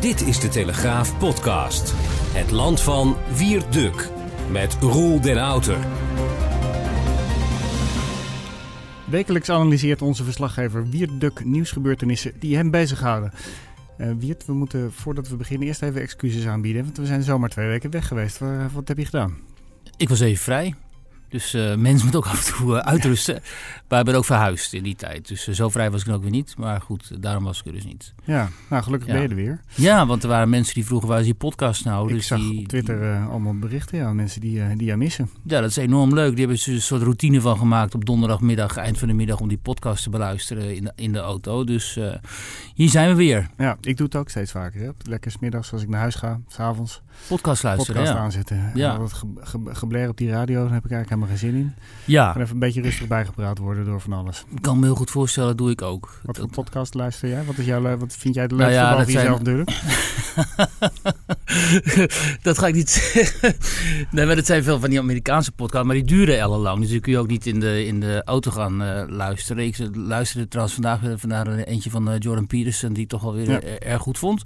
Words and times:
Dit 0.00 0.20
is 0.20 0.40
de 0.40 0.48
Telegraaf 0.48 1.18
podcast. 1.18 1.92
Het 2.34 2.50
land 2.50 2.80
van 2.80 3.16
Wierduk 3.36 4.08
met 4.50 4.74
Roel 4.80 5.20
den 5.20 5.38
Outer. 5.38 5.78
Wekelijks 9.10 9.50
analyseert 9.50 10.02
onze 10.02 10.24
verslaggever 10.24 10.88
Wierduk 10.88 11.44
nieuwsgebeurtenissen 11.44 12.32
die 12.38 12.56
hem 12.56 12.70
bezighouden. 12.70 13.32
Uh, 13.98 14.10
Wiert, 14.18 14.46
we 14.46 14.52
moeten 14.52 14.92
voordat 14.92 15.28
we 15.28 15.36
beginnen 15.36 15.66
eerst 15.66 15.82
even 15.82 16.00
excuses 16.00 16.46
aanbieden, 16.46 16.84
want 16.84 16.96
we 16.96 17.06
zijn 17.06 17.22
zomaar 17.22 17.48
twee 17.48 17.68
weken 17.68 17.90
weg 17.90 18.06
geweest. 18.08 18.38
Wat, 18.38 18.72
wat 18.72 18.88
heb 18.88 18.98
je 18.98 19.04
gedaan? 19.04 19.36
Ik 19.96 20.08
was 20.08 20.20
even 20.20 20.42
vrij. 20.42 20.74
Dus 21.28 21.54
uh, 21.54 21.74
mensen 21.74 22.02
moeten 22.02 22.20
ook 22.20 22.26
af 22.26 22.46
en 22.46 22.54
toe 22.54 22.74
uh, 22.74 22.78
uitrusten. 22.78 23.34
Ja. 23.34 23.40
Maar 23.88 23.98
ik 23.98 24.04
ben 24.04 24.14
ook 24.14 24.24
verhuisd 24.24 24.72
in 24.72 24.82
die 24.82 24.96
tijd. 24.96 25.28
Dus 25.28 25.48
uh, 25.48 25.54
zo 25.54 25.68
vrij 25.68 25.90
was 25.90 26.04
ik 26.04 26.12
ook 26.12 26.22
weer 26.22 26.30
niet. 26.30 26.54
Maar 26.56 26.80
goed, 26.80 27.22
daarom 27.22 27.44
was 27.44 27.58
ik 27.58 27.66
er 27.66 27.72
dus 27.72 27.84
niet. 27.84 28.14
Ja, 28.24 28.48
nou 28.68 28.82
gelukkig 28.82 29.08
ja. 29.08 29.14
ben 29.14 29.22
je 29.22 29.28
er 29.28 29.34
weer. 29.34 29.60
Ja, 29.74 30.06
want 30.06 30.22
er 30.22 30.28
waren 30.28 30.48
mensen 30.48 30.74
die 30.74 30.84
vroegen 30.84 31.08
waar 31.08 31.18
is 31.18 31.24
die 31.24 31.34
podcast 31.34 31.84
nou? 31.84 32.08
Ik 32.08 32.14
dus 32.14 32.26
zag 32.26 32.38
die, 32.38 32.58
op 32.58 32.68
Twitter 32.68 33.26
allemaal 33.30 33.58
berichten. 33.58 33.98
Ja, 33.98 34.12
mensen 34.12 34.40
die, 34.40 34.76
die 34.76 34.86
jou 34.86 34.98
missen. 34.98 35.30
Ja, 35.44 35.60
dat 35.60 35.70
is 35.70 35.76
enorm 35.76 36.14
leuk. 36.14 36.36
Die 36.36 36.46
hebben 36.46 36.74
een 36.74 36.82
soort 36.82 37.02
routine 37.02 37.40
van 37.40 37.58
gemaakt 37.58 37.94
op 37.94 38.04
donderdagmiddag, 38.04 38.76
eind 38.76 38.98
van 38.98 39.08
de 39.08 39.14
middag, 39.14 39.40
om 39.40 39.48
die 39.48 39.58
podcast 39.58 40.02
te 40.02 40.10
beluisteren 40.10 40.76
in 40.76 40.84
de, 40.84 40.92
in 40.94 41.12
de 41.12 41.18
auto. 41.18 41.64
Dus 41.64 41.98
hier 42.74 42.88
zijn 42.88 43.08
we 43.08 43.14
weer. 43.14 43.48
Ja, 43.56 43.76
ik 43.80 43.96
doe 43.96 44.06
het 44.06 44.16
ook 44.16 44.28
steeds 44.28 44.50
vaker. 44.50 44.80
Hè. 44.80 44.90
Lekker 45.02 45.30
smiddags 45.30 45.72
als 45.72 45.82
ik 45.82 45.88
naar 45.88 46.00
huis 46.00 46.14
ga, 46.14 46.40
s'avonds. 46.48 47.02
Podcast 47.26 47.62
luisteren, 47.62 47.94
podcast 47.94 48.18
ja. 48.18 48.24
aanzetten. 48.24 48.70
Ja. 48.74 48.98
Dat 48.98 49.12
ge, 49.12 49.26
ge, 49.40 49.58
gebler 49.64 50.08
op 50.08 50.16
die 50.16 50.30
radio, 50.30 50.62
daar 50.62 50.72
heb 50.72 50.84
ik 50.84 50.90
eigenlijk 50.90 51.08
helemaal 51.08 51.28
geen 51.28 51.38
zin 51.38 51.54
in. 51.54 51.74
Ja. 52.04 52.34
En 52.34 52.40
even 52.40 52.52
een 52.52 52.58
beetje 52.58 52.82
rustig 52.82 53.06
bijgepraat 53.06 53.58
worden 53.58 53.84
door 53.84 54.00
van 54.00 54.12
alles. 54.12 54.44
Ik 54.54 54.62
kan 54.62 54.78
me 54.78 54.84
heel 54.84 54.94
goed 54.94 55.10
voorstellen, 55.10 55.48
dat 55.48 55.58
doe 55.58 55.70
ik 55.70 55.82
ook. 55.82 56.20
Wat 56.22 56.38
voor 56.38 56.48
podcast 56.48 56.94
luister 56.94 57.28
jij? 57.28 57.44
Wat, 57.44 57.58
is 57.58 57.64
jouw, 57.64 57.96
wat 57.96 58.16
vind 58.18 58.34
jij 58.34 58.46
leukste 58.46 58.56
nou 58.56 58.72
ja, 58.72 58.96
dat 58.96 59.06
jezelf 59.06 59.24
zijn... 59.24 59.38
natuurlijk? 59.38 59.70
dat 62.42 62.58
ga 62.58 62.66
ik 62.66 62.74
niet 62.74 62.90
zeggen. 62.90 63.56
Nee, 64.10 64.26
maar 64.26 64.36
dat 64.36 64.46
zijn 64.46 64.62
veel 64.62 64.80
van 64.80 64.90
die 64.90 64.98
Amerikaanse 64.98 65.52
podcasts, 65.52 65.86
maar 65.86 65.96
die 65.96 66.04
duren 66.04 66.38
ellenlang. 66.38 66.80
Dus 66.80 66.90
die 66.90 67.00
kun 67.00 67.12
je 67.12 67.18
ook 67.18 67.28
niet 67.28 67.46
in 67.46 67.60
de, 67.60 67.86
in 67.86 68.00
de 68.00 68.22
auto 68.24 68.50
gaan 68.50 68.82
uh, 68.82 69.02
luisteren. 69.06 69.64
Ik 69.64 69.76
luisterde 69.92 70.48
trouwens 70.48 70.76
vandaag, 70.76 71.00
vandaag 71.16 71.64
eentje 71.64 71.90
van 71.90 72.08
uh, 72.08 72.14
Jordan 72.18 72.46
Peterson, 72.46 72.92
die 72.92 73.02
ik 73.02 73.08
toch 73.08 73.22
wel 73.22 73.34
weer 73.34 73.50
ja. 73.50 73.60
erg 73.60 74.02
goed 74.02 74.18
vond. 74.18 74.42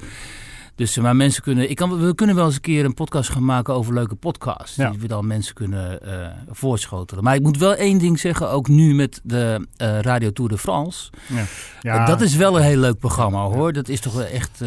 Dus 0.75 0.97
maar 0.97 1.17
mensen 1.17 1.43
kunnen, 1.43 1.71
ik 1.71 1.77
kan, 1.77 2.07
we 2.07 2.15
kunnen 2.15 2.37
wel 2.37 2.45
eens 2.45 2.55
een 2.55 2.61
keer 2.61 2.85
een 2.85 2.95
podcast 2.95 3.31
gaan 3.31 3.45
maken 3.45 3.75
over 3.75 3.95
leuke 3.95 4.15
podcasts. 4.15 4.77
Ja. 4.77 4.91
Die 4.91 4.99
we 4.99 5.07
dan 5.07 5.27
mensen 5.27 5.55
kunnen 5.55 5.99
uh, 6.05 6.27
voorschotelen. 6.51 7.25
Maar 7.25 7.35
ik 7.35 7.43
moet 7.43 7.59
wel 7.59 7.75
één 7.75 7.99
ding 7.99 8.21
zeggen, 8.21 8.51
ook 8.51 8.69
nu 8.69 8.95
met 8.95 9.21
de 9.23 9.67
uh, 9.83 10.01
Radio 10.01 10.31
Tour 10.31 10.51
de 10.51 10.59
France. 10.59 11.11
Ja. 11.27 11.45
Ja. 11.81 12.07
Dat 12.07 12.21
is 12.21 12.37
wel 12.37 12.57
een 12.57 12.65
heel 12.65 12.79
leuk 12.79 12.99
programma 12.99 13.43
hoor. 13.43 13.73
Dat 13.73 13.89
is 13.89 14.01
toch 14.01 14.15
wel 14.15 14.25
echt, 14.25 14.61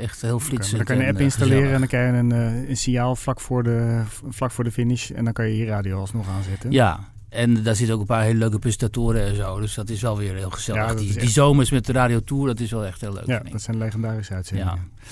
echt 0.00 0.22
heel 0.22 0.40
flitsend. 0.40 0.80
Okay, 0.80 0.96
dan 0.96 0.96
kan 0.96 0.96
je 0.96 1.02
een 1.02 1.08
app 1.08 1.20
installeren 1.20 1.64
en, 1.64 1.72
en 1.72 1.78
dan 1.78 1.88
krijg 1.88 2.12
je 2.12 2.18
een, 2.18 2.30
een 2.70 2.76
signaal 2.76 3.16
vlak 3.16 3.40
voor, 3.40 3.62
de, 3.62 4.02
vlak 4.28 4.50
voor 4.50 4.64
de 4.64 4.72
finish. 4.72 5.10
En 5.10 5.24
dan 5.24 5.32
kan 5.32 5.48
je 5.48 5.56
je 5.56 5.64
radio 5.64 6.00
alsnog 6.00 6.28
aanzetten. 6.28 6.70
Ja, 6.70 7.08
en 7.28 7.62
daar 7.62 7.74
zitten 7.74 7.94
ook 7.94 8.00
een 8.00 8.06
paar 8.06 8.22
hele 8.22 8.38
leuke 8.38 8.58
presentatoren 8.58 9.26
en 9.26 9.36
zo. 9.36 9.60
Dus 9.60 9.74
dat 9.74 9.88
is 9.88 10.00
wel 10.00 10.18
weer 10.18 10.34
heel 10.34 10.50
gezellig. 10.50 10.88
Ja, 10.88 10.94
die, 10.94 11.08
echt... 11.08 11.20
die 11.20 11.28
zomers 11.28 11.70
met 11.70 11.86
de 11.86 11.92
Radio 11.92 12.20
Tour, 12.20 12.46
dat 12.46 12.60
is 12.60 12.70
wel 12.70 12.86
echt 12.86 13.00
heel 13.00 13.12
leuk. 13.12 13.26
Ja, 13.26 13.42
dat 13.50 13.62
zijn 13.62 13.78
legendarische 13.78 14.34
uitzendingen. 14.34 14.74
Ja. 14.74 15.08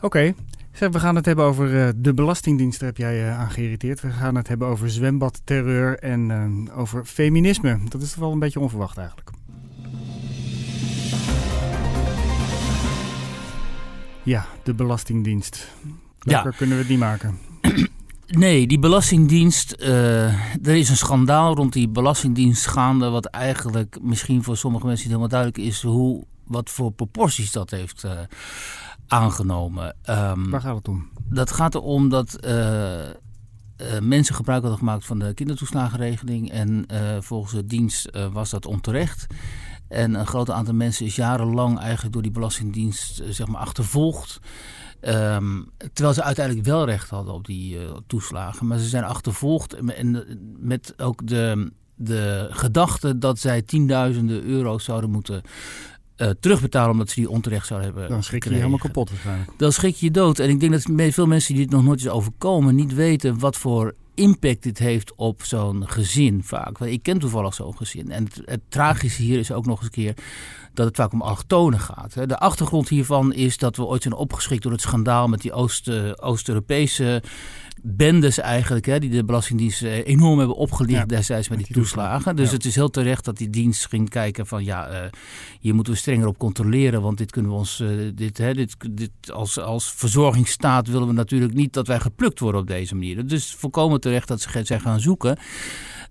Oké, 0.00 0.34
okay. 0.78 0.90
we 0.90 1.00
gaan 1.00 1.14
het 1.14 1.26
hebben 1.26 1.44
over 1.44 1.74
uh, 1.74 1.88
de 1.96 2.14
Belastingdienst, 2.14 2.80
daar 2.80 2.88
heb 2.88 2.98
jij 2.98 3.24
uh, 3.24 3.38
aan 3.38 3.50
geïrriteerd. 3.50 4.00
We 4.00 4.10
gaan 4.10 4.34
het 4.34 4.48
hebben 4.48 4.68
over 4.68 4.90
zwembadterreur 4.90 5.98
en 5.98 6.30
uh, 6.68 6.78
over 6.78 7.04
feminisme. 7.04 7.78
Dat 7.88 8.02
is 8.02 8.10
toch 8.10 8.18
wel 8.18 8.32
een 8.32 8.38
beetje 8.38 8.60
onverwacht 8.60 8.96
eigenlijk. 8.96 9.30
Ja, 14.22 14.46
de 14.62 14.74
Belastingdienst. 14.74 15.68
Lekker 16.18 16.50
ja. 16.50 16.56
kunnen 16.56 16.78
we 16.78 16.86
die 16.86 16.98
maken. 16.98 17.38
Nee, 18.26 18.66
die 18.66 18.78
Belastingdienst, 18.78 19.76
uh, 19.80 20.66
er 20.66 20.76
is 20.76 20.88
een 20.88 20.96
schandaal 20.96 21.54
rond 21.54 21.72
die 21.72 21.88
Belastingdienst 21.88 22.66
gaande, 22.66 23.08
wat 23.08 23.26
eigenlijk 23.26 23.98
misschien 24.00 24.42
voor 24.42 24.56
sommige 24.56 24.86
mensen 24.86 25.08
niet 25.08 25.16
helemaal 25.16 25.42
duidelijk 25.42 25.74
is 25.74 25.82
hoe, 25.82 26.24
wat 26.44 26.70
voor 26.70 26.92
proporties 26.92 27.52
dat 27.52 27.70
heeft 27.70 28.04
uh, 28.04 28.10
aangenomen. 29.06 29.96
Um, 30.10 30.50
Waar 30.50 30.60
gaat 30.60 30.76
het 30.76 30.88
om? 30.88 31.08
Dat 31.28 31.52
gaat 31.52 31.74
erom 31.74 32.08
dat 32.08 32.38
uh, 32.44 33.00
mensen 34.00 34.34
gebruik 34.34 34.60
hadden 34.60 34.78
gemaakt 34.78 35.06
van 35.06 35.18
de 35.18 35.34
kindertoeslagenregeling 35.34 36.50
en 36.50 36.86
volgens 37.20 37.52
de 37.52 37.66
dienst 37.66 38.10
was 38.32 38.50
dat 38.50 38.66
onterecht. 38.66 39.26
En 39.88 40.14
een 40.14 40.26
groot 40.26 40.50
aantal 40.50 40.74
mensen 40.74 41.06
is 41.06 41.16
jarenlang 41.16 41.78
eigenlijk 41.78 42.12
door 42.12 42.22
die 42.22 42.30
Belastingdienst 42.30 43.22
zeg 43.28 43.46
maar 43.46 43.60
achtervolgd. 43.60 44.40
Um, 45.00 45.70
terwijl 45.92 46.14
ze 46.14 46.22
uiteindelijk 46.22 46.66
wel 46.66 46.84
recht 46.84 47.10
hadden 47.10 47.34
op 47.34 47.46
die 47.46 47.78
uh, 47.78 47.90
toeslagen. 48.06 48.66
Maar 48.66 48.78
ze 48.78 48.88
zijn 48.88 49.04
achtervolgd 49.04 49.74
en 49.74 50.24
met 50.58 50.94
ook 50.96 51.26
de, 51.26 51.72
de 51.94 52.48
gedachte 52.50 53.18
dat 53.18 53.38
zij 53.38 53.62
tienduizenden 53.62 54.44
euro's 54.44 54.84
zouden 54.84 55.10
moeten 55.10 55.42
uh, 56.16 56.30
terugbetalen 56.40 56.90
omdat 56.90 57.08
ze 57.08 57.20
die 57.20 57.30
onterecht 57.30 57.66
zouden 57.66 57.90
hebben. 57.90 58.08
Dan 58.08 58.22
schrik 58.22 58.44
je, 58.44 58.50
je 58.50 58.56
helemaal 58.56 58.78
kapot 58.78 59.10
waarschijnlijk. 59.10 59.50
Dan 59.56 59.72
schrik 59.72 59.94
je 59.94 60.06
je 60.06 60.12
dood. 60.12 60.38
En 60.38 60.48
ik 60.48 60.60
denk 60.60 60.72
dat 60.72 61.14
veel 61.14 61.26
mensen 61.26 61.54
die 61.54 61.62
dit 61.62 61.72
nog 61.72 61.84
nooit 61.84 62.00
is 62.00 62.08
overkomen 62.08 62.74
niet 62.74 62.94
weten 62.94 63.38
wat 63.38 63.56
voor 63.56 63.94
impact 64.14 64.62
dit 64.62 64.78
heeft 64.78 65.14
op 65.14 65.42
zo'n 65.44 65.88
gezin 65.88 66.42
vaak. 66.44 66.78
Ik 66.78 67.02
ken 67.02 67.18
toevallig 67.18 67.54
zo'n 67.54 67.76
gezin. 67.76 68.10
En 68.10 68.24
het, 68.24 68.42
het, 68.44 68.60
tragische 68.68 69.22
hier 69.22 69.38
is 69.38 69.52
ook 69.52 69.66
nog 69.66 69.76
eens 69.76 69.86
een 69.86 69.92
keer 69.92 70.14
dat 70.74 70.86
het 70.86 70.96
vaak 70.96 71.12
om 71.12 71.22
allochtonen 71.22 71.80
gaat. 71.80 72.28
De 72.28 72.38
achtergrond 72.38 72.88
hiervan 72.88 73.32
is 73.32 73.58
dat 73.58 73.76
we 73.76 73.84
ooit 73.84 74.02
zijn 74.02 74.14
opgeschikt 74.14 74.62
door 74.62 74.72
het 74.72 74.80
schandaal 74.80 75.28
met 75.28 75.40
die 75.40 75.52
Oost-Europese 75.52 77.22
bendes 77.82 78.38
eigenlijk, 78.38 78.86
hè, 78.86 78.98
die 78.98 79.10
de 79.10 79.24
Belastingdienst 79.24 79.82
enorm 79.82 80.38
hebben 80.38 80.56
opgelicht 80.56 80.98
ja, 80.98 81.04
destijds 81.06 81.48
met 81.48 81.58
die, 81.58 81.66
die 81.66 81.76
toeslagen. 81.76 82.36
Dus 82.36 82.48
ja. 82.48 82.54
het 82.54 82.64
is 82.64 82.74
heel 82.74 82.90
terecht 82.90 83.24
dat 83.24 83.36
die 83.36 83.50
dienst 83.50 83.88
ging 83.88 84.08
kijken 84.08 84.46
van 84.46 84.64
ja, 84.64 84.90
uh, 84.90 85.10
hier 85.60 85.74
moeten 85.74 85.92
we 85.92 85.98
strenger 85.98 86.26
op 86.26 86.38
controleren, 86.38 87.02
want 87.02 87.18
dit 87.18 87.30
kunnen 87.30 87.50
we 87.50 87.56
ons, 87.56 87.80
uh, 87.80 88.10
dit, 88.14 88.38
hè, 88.38 88.54
dit, 88.54 88.76
dit 88.90 89.10
als, 89.32 89.58
als 89.58 89.92
verzorgingsstaat 89.92 90.88
willen 90.88 91.06
we 91.06 91.12
natuurlijk 91.12 91.54
niet 91.54 91.72
dat 91.72 91.86
wij 91.86 92.00
geplukt 92.00 92.40
worden 92.40 92.60
op 92.60 92.66
deze 92.66 92.94
manier. 92.94 93.26
Dus 93.26 93.54
volkomen 93.54 94.00
terecht 94.00 94.28
dat 94.28 94.40
ze 94.40 94.64
zijn 94.64 94.80
gaan 94.80 95.00
zoeken. 95.00 95.38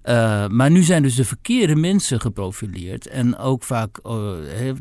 Uh, 0.08 0.48
maar 0.48 0.72
nu 0.72 0.84
zijn 0.84 1.02
dus 1.02 1.16
de 1.16 1.26
verkeerde 1.26 1.76
mensen 1.76 2.22
geprofileerd. 2.22 3.08
En 3.08 3.38
ook 3.38 3.64
vaak 3.64 3.98
uh, 3.98 4.12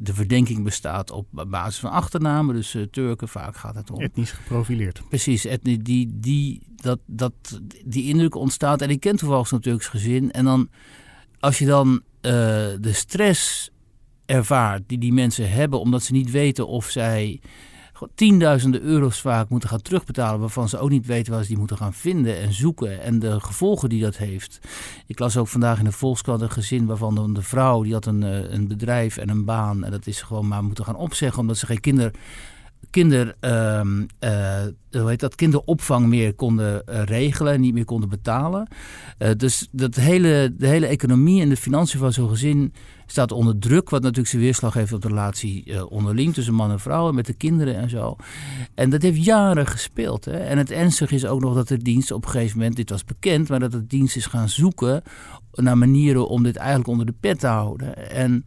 de 0.01 0.15
verdenking 0.15 0.65
bestaat 0.65 1.11
op 1.11 1.27
basis 1.49 1.81
van 1.81 1.91
achternamen. 1.91 2.55
Dus 2.55 2.75
uh, 2.75 2.83
Turken, 2.83 3.29
vaak 3.29 3.57
gaat 3.57 3.75
het 3.75 3.91
om. 3.91 4.01
Etnisch 4.01 4.31
geprofileerd. 4.31 5.03
Precies, 5.09 5.45
etnisch, 5.45 5.79
die, 5.81 6.11
die, 6.15 6.63
dat, 6.77 6.99
dat, 7.07 7.61
die 7.84 8.05
indruk 8.05 8.34
ontstaat. 8.34 8.83
En 8.83 8.91
ik 8.91 9.01
ken 9.01 9.17
toevallig 9.17 9.47
zo'n 9.47 9.61
Turks 9.61 9.87
gezin. 9.87 10.33
En 10.33 10.45
dan, 10.45 10.69
als 11.41 11.59
je 11.59 11.66
dan 11.66 12.03
de 12.21 12.91
stress 12.93 13.71
ervaart 14.27 14.83
die 14.87 14.98
die 14.98 15.13
mensen 15.13 15.51
hebben, 15.51 15.81
omdat 15.81 16.03
ze 16.03 16.13
niet 16.13 16.31
weten 16.31 16.69
of 16.69 16.91
zij 16.91 17.41
tienduizenden 18.15 18.83
euro's 18.83 19.21
vaak 19.21 19.48
moeten 19.48 19.68
gaan 19.68 19.83
terugbetalen, 19.83 20.41
waarvan 20.41 20.68
ze 20.68 20.78
ook 20.78 20.91
niet 20.91 21.06
weten 21.06 21.33
waar 21.33 21.42
ze 21.42 21.48
die 21.48 21.59
moeten 21.59 21.77
gaan 21.77 21.95
vinden 21.95 22.39
en 22.39 22.53
zoeken 22.53 23.03
en 23.03 23.18
de 23.18 23.41
gevolgen 23.41 23.89
die 23.89 24.03
dat 24.03 24.16
heeft. 24.16 24.59
Ik 25.06 25.18
las 25.18 25.36
ook 25.36 25.48
vandaag 25.48 25.78
in 25.78 25.84
de 25.84 25.92
Volkskrant 25.92 26.41
een 26.41 26.51
gezin 26.51 26.86
waarvan 26.86 27.34
de 27.34 27.42
vrouw, 27.42 27.83
die 27.83 27.92
had 27.92 28.06
een, 28.06 28.22
een 28.54 28.68
bedrijf 28.68 29.16
en 29.16 29.28
een 29.28 29.45
baan 29.45 29.84
en 29.84 29.91
dat 29.91 30.06
is 30.06 30.22
gewoon 30.22 30.48
maar 30.48 30.65
moeten 30.65 30.84
gaan 30.84 30.97
opzeggen 30.97 31.41
omdat 31.41 31.56
ze 31.56 31.66
geen 31.66 31.80
kinder 31.80 32.12
kinder, 32.95 33.34
uh, 33.41 33.80
uh, 34.21 34.62
hoe 34.91 35.09
heet 35.09 35.21
dat, 35.21 35.34
kinderopvang 35.34 36.07
meer 36.07 36.34
konden 36.34 36.83
uh, 36.89 37.03
regelen 37.03 37.53
en 37.53 37.60
niet 37.60 37.74
meer 37.74 37.84
konden 37.84 38.09
betalen. 38.09 38.68
Dus 39.36 39.68
dat 39.71 39.95
hele, 39.95 40.54
de 40.57 40.66
hele 40.66 40.86
economie 40.86 41.42
en 41.42 41.48
de 41.48 41.57
financiën 41.57 41.98
van 41.98 42.12
zo'n 42.12 42.28
gezin 42.28 42.72
staat 43.06 43.33
onder 43.33 43.59
druk. 43.59 43.91
Wat 43.91 44.03
natuurlijk 44.03 44.28
zijn 44.28 44.42
weerslag 44.42 44.74
heeft 44.74 44.92
op 44.92 45.03
de 45.03 45.09
relatie 45.09 45.89
onderling 45.89 46.34
tussen 46.34 46.54
man 46.54 46.71
en 46.71 46.80
vrouw 46.80 47.09
en 47.09 47.15
met 47.15 47.27
de 47.27 47.34
kinderen 47.34 47.77
en 47.77 47.91
zo. 47.91 48.16
En 48.74 48.91
dat 48.91 49.03
heeft 49.03 49.24
jaren 49.24 49.66
gespeeld. 49.66 50.24
Hè? 50.24 50.36
En 50.36 50.59
het 50.59 50.71
ernstige 50.71 51.15
is 51.15 51.27
ook 51.27 51.41
nog 51.41 51.54
dat 51.54 51.68
de 51.68 51.78
dienst 51.78 52.10
op 52.10 52.24
een 52.24 52.30
gegeven 52.30 52.59
moment, 52.59 52.77
dit 52.77 52.91
was 52.91 53.04
bekend, 53.04 53.48
maar 53.48 53.60
dat 53.60 53.72
de 53.72 53.86
dienst 53.86 54.16
is 54.16 54.27
gaan 54.27 54.48
zoeken 54.48 55.03
naar 55.53 55.78
manieren 55.78 56.28
om 56.28 56.42
dit 56.42 56.56
eigenlijk 56.56 56.89
onder 56.89 57.06
de 57.06 57.15
pet 57.21 57.39
te 57.39 57.47
houden. 57.47 58.10
En 58.10 58.45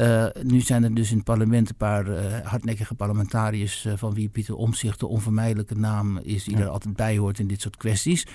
uh, 0.00 0.26
nu 0.42 0.60
zijn 0.60 0.84
er 0.84 0.94
dus 0.94 1.10
in 1.10 1.16
het 1.16 1.24
parlement 1.24 1.68
een 1.68 1.76
paar 1.76 2.08
uh, 2.08 2.16
hardnekkige 2.42 2.94
parlementariërs 2.94 3.84
uh, 3.84 3.92
van 3.96 4.14
wie 4.14 4.28
Pieter 4.28 4.54
Omzicht 4.54 5.00
de 5.00 5.06
onvermijdelijke 5.06 5.74
naam 5.74 6.18
is 6.18 6.44
die 6.44 6.56
ja. 6.56 6.62
er 6.62 6.68
altijd 6.68 6.96
bij 6.96 7.18
hoort 7.18 7.38
in 7.38 7.46
dit 7.46 7.60
soort 7.60 7.76
kwesties. 7.76 8.26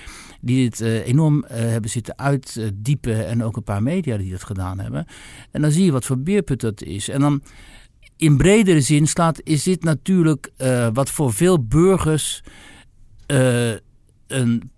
Die 0.41 0.69
dit 0.69 0.79
enorm 0.81 1.45
hebben 1.47 1.89
zitten 1.89 2.17
uitdiepen 2.17 3.27
en 3.27 3.43
ook 3.43 3.55
een 3.55 3.63
paar 3.63 3.83
media 3.83 4.17
die 4.17 4.31
dat 4.31 4.43
gedaan 4.43 4.79
hebben. 4.79 5.05
En 5.51 5.61
dan 5.61 5.71
zie 5.71 5.85
je 5.85 5.91
wat 5.91 6.05
voor 6.05 6.19
beerput 6.19 6.61
dat 6.61 6.81
is. 6.81 7.09
En 7.09 7.19
dan 7.19 7.41
in 8.17 8.37
bredere 8.37 8.81
zin 8.81 9.07
slaat, 9.07 9.41
is 9.43 9.63
dit 9.63 9.83
natuurlijk 9.83 10.51
wat 10.93 11.09
voor 11.09 11.33
veel 11.33 11.63
burgers 11.63 12.43
een, 13.27 13.81
een, 14.27 14.71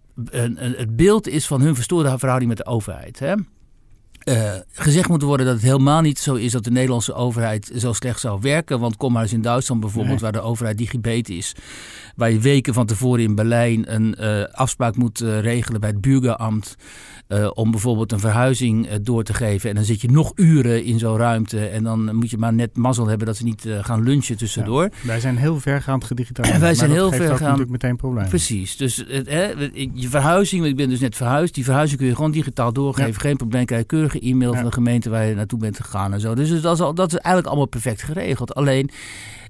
een, 0.66 0.74
het 0.78 0.96
beeld 0.96 1.28
is 1.28 1.48
van 1.48 1.62
hun 1.62 1.76
verstoorde 1.76 2.18
verhouding 2.18 2.50
met 2.50 2.58
de 2.58 2.66
overheid. 2.66 3.20
Hè? 3.20 3.36
Uh, 4.30 4.52
gezegd 4.72 5.10
moet 5.10 5.22
worden 5.22 5.46
dat 5.46 5.56
het 5.56 5.64
helemaal 5.64 6.02
niet 6.02 6.20
zo 6.20 6.36
is 6.36 6.52
dat 6.52 6.64
de 6.64 6.72
Nederlandse 6.72 7.14
overheid 7.14 7.72
zo 7.78 7.94
slecht 7.94 8.20
zou 8.20 8.40
werken. 8.42 8.80
Want 8.80 8.98
kom 8.98 9.14
maar 9.14 9.22
eens 9.22 9.34
in 9.34 9.42
Duitsland 9.42 9.82
bijvoorbeeld, 9.82 10.22
waar 10.22 10.32
de 10.32 10.42
overheid 10.42 10.78
digibet 10.78 11.30
is. 11.30 11.56
Waar 12.16 12.32
je 12.32 12.40
weken 12.40 12.74
van 12.74 12.86
tevoren 12.86 13.24
in 13.24 13.36
Berlijn 13.36 13.94
een 13.94 14.16
uh, 14.20 14.44
afspraak 14.52 14.96
moet 14.96 15.22
uh, 15.22 15.40
regelen 15.40 15.80
bij 15.80 15.90
het 15.90 16.02
Bürgeramt. 16.02 16.76
om 17.54 17.72
bijvoorbeeld 17.72 18.12
een 18.12 18.20
verhuizing 18.20 18.90
door 19.02 19.24
te 19.24 19.34
geven. 19.34 19.70
En 19.70 19.76
dan 19.76 19.84
zit 19.84 20.02
je 20.02 20.12
nog 20.12 20.32
uren 20.36 20.84
in 20.84 21.00
zo'n 21.00 21.18
ruimte. 21.18 21.68
En 21.68 21.84
dan 21.84 22.16
moet 22.16 22.30
je 22.30 22.38
maar 22.38 22.54
net 22.54 22.78
mazzel 22.78 23.08
hebben 23.08 23.28
dat 23.28 23.38
ze 23.38 23.44
niet 23.44 23.68
gaan 23.82 24.04
lunchen 24.04 24.38
tussendoor. 24.38 24.84
Ja, 24.84 24.90
wij 25.04 25.20
zijn 25.20 25.38
heel 25.38 25.60
vergaand 25.60 26.04
gedigitaliseerd. 26.04 26.62
wij 26.62 26.74
zijn 26.74 26.92
heel 26.92 27.12
vergaand. 27.12 27.40
natuurlijk 27.40 27.70
meteen 27.70 27.96
problemen. 27.96 28.30
Precies. 28.30 28.78
Dus 28.78 28.96
je 29.94 30.10
verhuizing, 30.10 30.66
ik 30.66 30.76
ben 30.76 30.90
dus 30.90 31.00
net 31.00 31.16
verhuisd. 31.16 31.54
Die 31.54 31.64
verhuizing 31.64 32.00
kun 32.00 32.10
je 32.10 32.16
gewoon 32.16 32.32
digitaal 32.32 32.74
doorgeven. 32.74 33.12
Ja. 33.12 33.20
Geen 33.20 33.38
probleem, 33.38 33.66
krijg 33.66 33.82
je 33.82 33.88
keurige 33.88 34.17
e-mail 34.20 34.54
van 34.54 34.64
de 34.64 34.72
gemeente 34.72 35.10
waar 35.10 35.26
je 35.26 35.36
naartoe 35.36 35.60
bent 35.60 35.80
gegaan 35.80 36.14
en 36.14 36.20
zo. 36.20 36.36
Dus 36.36 36.62
dat 36.62 36.76
is, 36.76 36.82
al, 36.82 36.94
dat 36.94 37.08
is 37.08 37.18
eigenlijk 37.18 37.48
allemaal 37.48 37.66
perfect 37.66 38.02
geregeld. 38.02 38.56
Alleen, 38.56 38.90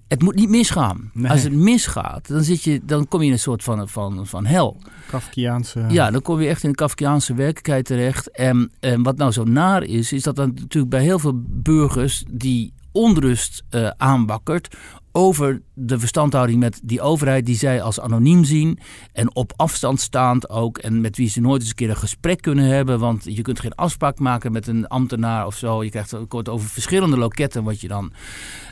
het 0.07 0.21
moet 0.21 0.35
niet 0.35 0.49
misgaan. 0.49 1.11
Als 1.27 1.43
het 1.43 1.53
misgaat, 1.53 2.27
dan, 2.27 2.43
zit 2.43 2.63
je, 2.63 2.81
dan 2.83 3.07
kom 3.07 3.19
je 3.19 3.25
in 3.25 3.31
een 3.31 3.39
soort 3.39 3.63
van, 3.63 3.89
van, 3.89 4.27
van 4.27 4.45
hel. 4.45 4.81
Kafkiaanse... 5.09 5.85
Ja, 5.89 6.11
dan 6.11 6.21
kom 6.21 6.41
je 6.41 6.47
echt 6.47 6.63
in 6.63 6.69
een 6.69 6.75
Kafkiaanse 6.75 7.33
werkelijkheid 7.33 7.85
terecht. 7.85 8.31
En, 8.31 8.71
en 8.79 9.03
wat 9.03 9.17
nou 9.17 9.31
zo 9.31 9.43
naar 9.43 9.83
is, 9.83 10.11
is 10.11 10.23
dat 10.23 10.35
dan 10.35 10.51
natuurlijk 10.53 10.89
bij 10.91 11.03
heel 11.03 11.19
veel 11.19 11.41
burgers 11.45 12.23
die 12.31 12.73
onrust 12.91 13.63
uh, 13.69 13.89
aanwakkert 13.97 14.75
over 15.17 15.61
de 15.73 15.99
verstandhouding 15.99 16.59
met 16.59 16.79
die 16.83 17.01
overheid 17.01 17.45
die 17.45 17.55
zij 17.55 17.81
als 17.81 17.99
anoniem 17.99 18.43
zien 18.43 18.79
en 19.13 19.35
op 19.35 19.53
afstand 19.55 19.99
staand 19.99 20.49
ook 20.49 20.77
en 20.77 21.01
met 21.01 21.17
wie 21.17 21.29
ze 21.29 21.41
nooit 21.41 21.61
eens 21.61 21.69
een 21.69 21.75
keer 21.75 21.89
een 21.89 21.97
gesprek 21.97 22.41
kunnen 22.41 22.65
hebben, 22.65 22.99
want 22.99 23.23
je 23.23 23.41
kunt 23.41 23.59
geen 23.59 23.75
afspraak 23.75 24.19
maken 24.19 24.51
met 24.51 24.67
een 24.67 24.87
ambtenaar 24.87 25.45
of 25.45 25.55
zo. 25.55 25.83
Je 25.83 25.89
krijgt 25.89 26.11
het 26.11 26.49
over 26.49 26.69
verschillende 26.69 27.17
loketten 27.17 27.63
wat 27.63 27.81
je 27.81 27.87
dan 27.87 28.11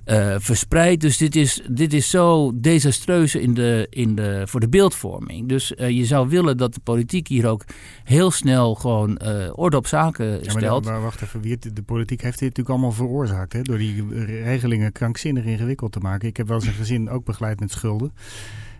uh, 0.06 0.36
verspreidt. 0.38 1.02
Dus 1.02 1.18
dit 1.18 1.36
is, 1.36 1.62
dit 1.72 1.94
is 1.94 2.10
zo 2.10 2.52
desastreus 2.56 3.36
in 3.36 3.54
de, 3.54 3.88
in 3.90 4.16
de, 4.16 4.44
voor 4.46 4.60
de 4.60 4.70
beeldvorming. 4.70 5.50
Dus 5.50 5.72
uh, 5.72 5.90
je 5.90 6.06
zou 6.06 6.30
willen 6.30 6.58
dat 6.58 6.74
de 6.74 6.82
politiek 6.84 7.28
hier 7.28 7.48
ook 7.48 7.64
heel 8.04 8.32
snel 8.32 8.76
gewoon 8.76 9.20
uh, 9.24 9.50
orde 9.52 9.78
op 9.78 9.88
zaken 9.88 10.44
ja, 10.44 10.50
stelt. 10.50 10.86
Maar, 10.86 11.02
wacht 11.02 11.22
even, 11.22 11.42
wie 11.42 11.58
de 11.74 11.84
politiek 11.84 12.22
heeft 12.22 12.40
dit 12.40 12.48
natuurlijk 12.50 12.70
allemaal 12.70 12.92
veroorzaakt 12.92 13.54
hè? 13.54 13.62
door 13.62 13.78
die 13.78 14.24
regelingen 14.26 14.92
krankzinnig 14.92 15.44
ingewikkeld 15.44 15.92
te 15.92 16.00
maken. 16.00 16.28
Ik 16.28 16.35
heb 16.38 16.48
wel 16.48 16.56
eens 16.58 16.68
een 16.68 16.74
gezin 16.74 17.10
ook 17.10 17.26
begeleid 17.26 17.60
met 17.60 17.72
schulden. 17.72 18.14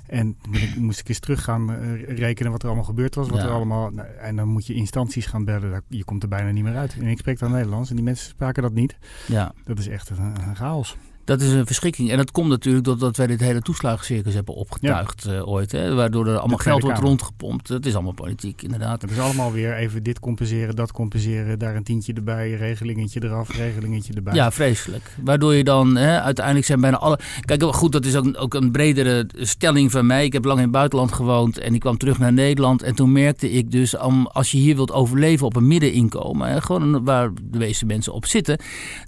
En 0.08 0.38
ik, 0.52 0.76
moest 0.76 1.00
ik 1.00 1.10
eens 1.10 1.20
teruggaan 1.20 1.72
uh, 1.72 2.18
rekenen 2.18 2.52
wat 2.52 2.62
er 2.62 2.68
allemaal 2.68 2.86
gebeurd 2.86 3.16
was. 3.16 3.30
Wat 3.30 3.44
er 3.44 3.50
allemaal, 3.50 3.90
nou, 3.90 4.08
en 4.08 4.36
dan 4.36 4.48
moet 4.48 4.66
je 4.66 4.74
instanties 4.74 5.26
gaan 5.26 5.46
bellen. 5.46 5.84
Je 5.88 6.04
komt 6.04 6.24
er 6.24 6.30
bijna 6.30 6.52
niet 6.52 6.64
meer 6.64 6.76
uit. 6.76 6.96
En 7.00 7.08
ik 7.08 7.18
spreek 7.18 7.40
dan 7.40 7.52
Nederlands 7.52 7.90
en 7.90 7.96
die 7.96 8.06
mensen 8.06 8.30
spraken 8.30 8.64
dat 8.64 8.74
niet. 8.74 8.98
Ja. 9.28 9.54
Dat 9.64 9.80
is 9.80 9.88
echt 9.88 10.10
een, 10.10 10.48
een 10.48 10.56
chaos. 10.56 10.98
Dat 11.26 11.42
is 11.42 11.52
een 11.52 11.66
verschrikking. 11.66 12.12
En 12.12 12.18
dat 12.18 12.32
komt 12.32 12.50
natuurlijk 12.50 12.86
doordat 12.86 13.18
wij 13.18 13.28
dit 13.28 13.40
hele 13.40 13.62
toeslagencircus 13.62 14.34
hebben 14.34 14.56
opgetuigd 14.56 15.24
ja. 15.24 15.34
uh, 15.34 15.48
ooit. 15.48 15.72
Hè? 15.72 15.94
Waardoor 15.94 16.28
er 16.28 16.38
allemaal 16.38 16.58
geld 16.58 16.82
wordt 16.82 17.00
rondgepompt. 17.00 17.68
Dat 17.68 17.86
is 17.86 17.94
allemaal 17.94 18.14
politiek, 18.14 18.62
inderdaad. 18.62 19.02
Het 19.02 19.12
is 19.12 19.20
allemaal 19.20 19.52
weer 19.52 19.76
even 19.76 20.04
dit 20.04 20.20
compenseren, 20.20 20.76
dat 20.76 20.92
compenseren. 20.92 21.60
Daar 21.60 21.76
een 21.76 21.84
tientje 21.84 22.14
erbij, 22.14 22.52
regelingetje 22.52 23.24
eraf, 23.24 23.56
regelingetje 23.56 24.14
erbij. 24.14 24.34
Ja, 24.34 24.52
vreselijk. 24.52 25.16
Waardoor 25.24 25.54
je 25.54 25.64
dan 25.64 25.96
hè, 25.96 26.22
uiteindelijk 26.22 26.66
zijn 26.66 26.82
bijna 26.82 26.98
alle... 26.98 27.20
Kijk, 27.42 27.64
goed, 27.64 27.92
dat 27.92 28.06
is 28.06 28.16
ook, 28.16 28.34
ook 28.38 28.54
een 28.54 28.72
bredere 28.72 29.30
stelling 29.36 29.92
van 29.92 30.06
mij. 30.06 30.26
Ik 30.26 30.34
heb 30.34 30.46
lang 30.46 30.58
in 30.58 30.64
het 30.64 30.74
buitenland 30.74 31.12
gewoond 31.12 31.58
en 31.58 31.74
ik 31.74 31.80
kwam 31.80 31.98
terug 31.98 32.20
naar 32.20 32.34
Nederland. 32.34 32.82
En 32.82 32.96
toen 32.96 33.12
merkte 33.12 33.52
ik 33.52 33.72
dus, 33.72 33.98
als 34.24 34.52
je 34.52 34.58
hier 34.58 34.76
wilt 34.76 34.92
overleven 34.92 35.46
op 35.46 35.56
een 35.56 35.68
middeninkomen... 35.68 36.50
Hè, 36.50 36.62
gewoon 36.62 37.04
waar 37.04 37.32
de 37.44 37.58
meeste 37.58 37.86
mensen 37.86 38.14
op 38.14 38.26
zitten... 38.26 38.60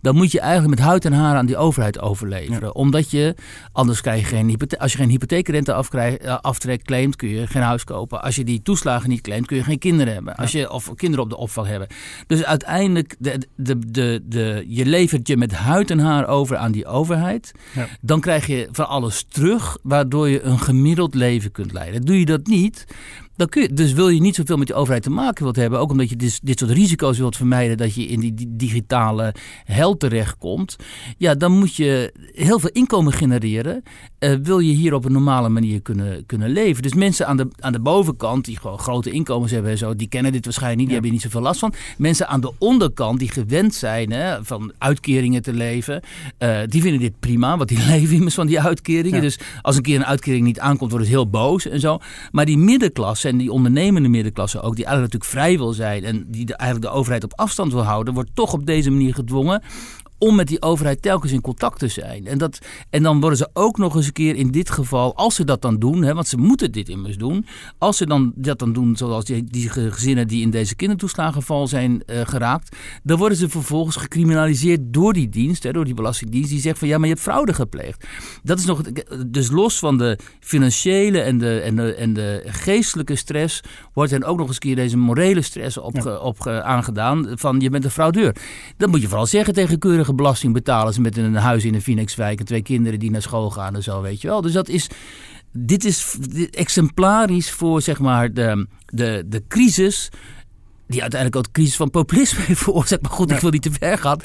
dan 0.01 0.15
moet 0.15 0.31
je 0.31 0.39
eigenlijk 0.39 0.69
met 0.69 0.87
huid 0.87 1.05
en 1.05 1.13
haar 1.13 1.35
aan 1.35 1.45
die 1.45 1.57
overheid 1.57 1.99
overleveren. 2.07 2.75
Omdat 2.75 3.11
je, 3.11 3.35
anders 3.71 4.01
krijg 4.01 4.19
je 4.19 4.25
geen 4.25 4.47
hypotheek. 4.47 4.79
Als 4.79 4.91
je 4.91 4.97
geen 4.97 5.09
hypotheekrente 5.09 5.71
eh, 5.71 6.37
aftrek 6.41 6.83
claimt, 6.83 7.15
kun 7.15 7.29
je 7.29 7.47
geen 7.47 7.61
huis 7.61 7.83
kopen. 7.83 8.21
Als 8.21 8.35
je 8.35 8.43
die 8.43 8.61
toeslagen 8.61 9.09
niet 9.09 9.21
claimt, 9.21 9.45
kun 9.45 9.57
je 9.57 9.63
geen 9.63 9.79
kinderen 9.79 10.13
hebben. 10.13 10.35
Als 10.35 10.51
je, 10.51 10.71
of 10.71 10.93
kinderen 10.95 11.23
op 11.23 11.29
de 11.29 11.37
opvang 11.37 11.67
hebben. 11.67 11.87
Dus 12.27 12.43
uiteindelijk, 12.43 13.15
de, 13.19 13.47
de, 13.55 13.79
de, 13.91 14.21
de, 14.23 14.65
je 14.67 14.85
levert 14.85 15.27
je 15.27 15.37
met 15.37 15.51
huid 15.53 15.91
en 15.91 15.99
haar 15.99 16.27
over 16.27 16.57
aan 16.57 16.71
die 16.71 16.85
overheid. 16.85 17.51
Ja. 17.73 17.87
Dan 18.01 18.19
krijg 18.19 18.47
je 18.47 18.67
van 18.71 18.87
alles 18.87 19.25
terug, 19.29 19.77
waardoor 19.83 20.29
je 20.29 20.41
een 20.41 20.59
gemiddeld 20.59 21.15
leven 21.15 21.51
kunt 21.51 21.73
leiden. 21.73 22.01
Doe 22.01 22.19
je 22.19 22.25
dat 22.25 22.47
niet, 22.47 22.85
dan 23.37 23.49
kun 23.49 23.61
je, 23.61 23.73
dus 23.73 23.93
wil 23.93 24.09
je 24.09 24.21
niet 24.21 24.35
zoveel 24.35 24.57
met 24.57 24.67
die 24.67 24.75
overheid 24.75 25.03
te 25.03 25.09
maken 25.09 25.43
wilt 25.43 25.55
hebben, 25.55 25.79
ook 25.79 25.91
omdat 25.91 26.09
je 26.09 26.15
dit, 26.15 26.39
dit 26.43 26.59
soort 26.59 26.71
risico's 26.71 27.17
wilt 27.17 27.35
vermijden 27.35 27.77
dat 27.77 27.95
je 27.95 28.05
in 28.05 28.19
die, 28.19 28.33
digitale 28.49 29.33
hel 29.63 29.97
terechtkomt, 29.97 30.75
ja, 31.17 31.35
dan 31.35 31.51
moet 31.51 31.75
je 31.75 32.13
heel 32.33 32.59
veel 32.59 32.69
inkomen 32.73 33.13
genereren. 33.13 33.83
Uh, 34.19 34.35
wil 34.43 34.59
je 34.59 34.73
hier 34.73 34.93
op 34.93 35.05
een 35.05 35.11
normale 35.11 35.49
manier 35.49 35.81
kunnen, 35.81 36.25
kunnen 36.25 36.49
leven. 36.49 36.83
Dus 36.83 36.93
mensen 36.93 37.27
aan 37.27 37.37
de, 37.37 37.47
aan 37.59 37.71
de 37.71 37.79
bovenkant, 37.79 38.45
die 38.45 38.59
gewoon 38.59 38.79
grote 38.79 39.11
inkomens 39.11 39.51
hebben 39.51 39.71
en 39.71 39.77
zo, 39.77 39.95
die 39.95 40.09
kennen 40.09 40.31
dit 40.31 40.45
waarschijnlijk 40.45 40.79
niet, 40.79 40.89
die 40.89 40.99
hebben 40.99 41.13
hier 41.13 41.23
niet 41.23 41.31
zoveel 41.31 41.47
last 41.47 41.59
van. 41.59 41.73
Mensen 41.97 42.27
aan 42.27 42.41
de 42.41 42.51
onderkant, 42.57 43.19
die 43.19 43.31
gewend 43.31 43.75
zijn 43.75 44.11
hè, 44.11 44.45
van 44.45 44.71
uitkeringen 44.77 45.41
te 45.41 45.53
leven, 45.53 46.01
uh, 46.39 46.59
die 46.65 46.81
vinden 46.81 46.99
dit 46.99 47.19
prima, 47.19 47.57
want 47.57 47.69
die 47.69 47.85
leven 47.91 48.15
immers 48.15 48.35
van 48.35 48.47
die 48.47 48.61
uitkeringen. 48.61 49.21
Dus 49.21 49.39
als 49.61 49.75
een 49.75 49.81
keer 49.81 49.95
een 49.95 50.05
uitkering 50.05 50.45
niet 50.45 50.59
aankomt, 50.59 50.89
worden 50.89 51.07
ze 51.07 51.13
heel 51.13 51.29
boos 51.29 51.67
en 51.67 51.79
zo. 51.79 51.99
Maar 52.31 52.45
die 52.45 52.57
middenklasse 52.57 53.26
en 53.27 53.37
die 53.37 53.51
ondernemende 53.51 54.09
middenklasse 54.09 54.61
ook, 54.61 54.75
die 54.75 54.85
eigenlijk 54.85 55.13
natuurlijk 55.13 55.39
vrij 55.41 55.57
wil 55.57 55.73
zijn 55.73 56.03
en 56.03 56.25
die 56.27 56.55
eigenlijk 56.55 56.91
de 56.91 56.97
overheid 56.97 57.23
op 57.23 57.33
afstand 57.35 57.73
wil 57.73 57.83
houden, 57.83 58.13
wordt 58.13 58.29
toch 58.33 58.53
op 58.53 58.65
deze 58.65 58.91
manier 58.91 59.13
gedwongen 59.13 59.61
om 60.17 60.35
met 60.35 60.47
die 60.47 60.61
overheid 60.61 61.01
telkens 61.01 61.31
in 61.31 61.41
contact 61.41 61.79
te 61.79 61.87
zijn. 61.87 62.27
En, 62.27 62.37
dat, 62.37 62.59
en 62.89 63.03
dan 63.03 63.19
worden 63.19 63.37
ze 63.37 63.49
ook 63.53 63.77
nog 63.77 63.95
eens 63.95 64.05
een 64.05 64.11
keer 64.11 64.35
in 64.35 64.51
dit 64.51 64.69
geval, 64.69 65.15
als 65.15 65.35
ze 65.35 65.43
dat 65.43 65.61
dan 65.61 65.79
doen, 65.79 66.03
hè, 66.03 66.13
want 66.13 66.27
ze 66.27 66.37
moeten 66.37 66.71
dit 66.71 66.89
immers 66.89 67.17
doen, 67.17 67.45
als 67.77 67.97
ze 67.97 68.05
dan 68.05 68.33
dat 68.35 68.59
dan 68.59 68.73
doen, 68.73 68.95
zoals 68.95 69.25
die, 69.25 69.43
die 69.43 69.69
gezinnen 69.69 70.27
die 70.27 70.41
in 70.41 70.49
deze 70.49 70.75
kindertoeslagenval 70.75 71.67
zijn 71.67 72.03
uh, 72.05 72.21
geraakt, 72.23 72.75
dan 73.03 73.17
worden 73.17 73.37
ze 73.37 73.49
vervolgens 73.49 73.95
gecriminaliseerd 73.95 74.79
door 74.83 75.13
die 75.13 75.29
dienst, 75.29 75.63
hè, 75.63 75.71
door 75.71 75.85
die 75.85 75.93
belastingdienst, 75.93 76.49
die 76.49 76.59
zegt 76.59 76.79
van 76.79 76.87
ja, 76.87 76.97
maar 76.97 77.07
je 77.07 77.13
hebt 77.13 77.25
fraude 77.25 77.53
gepleegd. 77.53 78.07
Dat 78.43 78.59
is 78.59 78.65
nog, 78.65 78.81
dus 79.27 79.49
los 79.49 79.79
van 79.79 79.97
de 79.97 80.19
financiële 80.39 81.19
en 81.19 81.37
de, 81.37 81.59
en 81.59 81.75
de, 81.75 81.93
en 81.93 82.13
de 82.13 82.43
geestelijke 82.45 83.15
stress, 83.15 83.61
wordt 83.93 84.11
er 84.11 84.25
ook 84.25 84.37
nog 84.37 84.47
eens 84.47 84.55
een 84.55 84.61
keer 84.61 84.75
deze 84.75 84.97
morele 84.97 85.41
stress 85.41 85.77
op, 85.77 85.95
ja. 85.95 86.17
op 86.17 86.47
aangedaan 86.47 87.27
van 87.35 87.59
je 87.59 87.69
bent 87.69 87.83
een 87.83 87.91
fraudeur. 87.91 88.35
Dat 88.77 88.89
moet 88.89 89.01
je 89.01 89.07
vooral 89.07 89.25
zeggen 89.25 89.53
tegen 89.53 89.79
keurige 89.79 90.06
belasting 90.15 90.53
betalen 90.53 90.93
ze 90.93 91.01
met 91.01 91.17
een 91.17 91.35
huis 91.35 91.65
in 91.65 91.73
een 91.73 91.81
Phoenixwijk 91.81 92.39
en 92.39 92.45
twee 92.45 92.61
kinderen 92.61 92.99
die 92.99 93.11
naar 93.11 93.21
school 93.21 93.49
gaan 93.49 93.75
en 93.75 93.83
zo, 93.83 94.01
weet 94.01 94.21
je 94.21 94.27
wel. 94.27 94.41
Dus 94.41 94.53
dat 94.53 94.69
is, 94.69 94.89
dit 95.51 95.85
is 95.85 96.17
exemplarisch 96.51 97.51
voor 97.51 97.81
zeg 97.81 97.99
maar 97.99 98.33
de, 98.33 98.67
de, 98.85 99.23
de 99.27 99.43
crisis 99.47 100.09
die 100.87 101.01
uiteindelijk 101.01 101.39
ook 101.39 101.53
de 101.53 101.59
crisis 101.59 101.75
van 101.75 101.89
populisme 101.89 102.43
heeft 102.43 102.61
veroorzaakt. 102.61 103.01
Maar 103.01 103.11
goed, 103.11 103.31
ik 103.31 103.39
wil 103.39 103.49
niet 103.49 103.61
te 103.61 103.71
ver 103.71 103.97
gaan. 103.97 104.19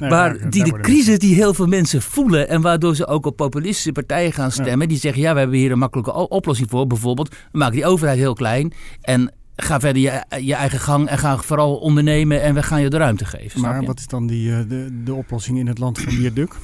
maar 0.00 0.50
die 0.50 0.64
de 0.64 0.80
crisis 0.80 1.18
die 1.18 1.34
heel 1.34 1.54
veel 1.54 1.66
mensen 1.66 2.02
voelen... 2.02 2.48
en 2.48 2.60
waardoor 2.60 2.94
ze 2.94 3.06
ook 3.06 3.26
op 3.26 3.36
populistische 3.36 3.92
partijen 3.92 4.32
gaan 4.32 4.52
stemmen... 4.52 4.88
die 4.88 4.98
zeggen, 4.98 5.22
ja, 5.22 5.32
we 5.32 5.38
hebben 5.38 5.58
hier 5.58 5.72
een 5.72 5.78
makkelijke 5.78 6.28
oplossing 6.28 6.70
voor. 6.70 6.86
Bijvoorbeeld, 6.86 7.28
we 7.28 7.58
maken 7.58 7.74
die 7.74 7.86
overheid 7.86 8.18
heel 8.18 8.34
klein... 8.34 8.72
en 9.00 9.32
ga 9.62 9.80
verder 9.80 10.02
je, 10.02 10.24
je, 10.40 10.54
eigen 10.54 10.80
gang 10.80 11.08
en 11.08 11.18
ga 11.18 11.36
vooral 11.36 11.76
ondernemen 11.76 12.42
en 12.42 12.54
we 12.54 12.62
gaan 12.62 12.80
je 12.80 12.90
de 12.90 12.96
ruimte 12.96 13.24
geven. 13.24 13.60
Maar 13.60 13.84
wat 13.84 13.98
is 13.98 14.06
dan 14.06 14.26
die, 14.26 14.52
eh, 14.52 14.58
de, 14.68 15.02
de 15.04 15.14
oplossing 15.14 15.58
in 15.58 15.66
het 15.66 15.78
land 15.78 15.98
van 15.98 16.16
Wierduk? 16.16 16.56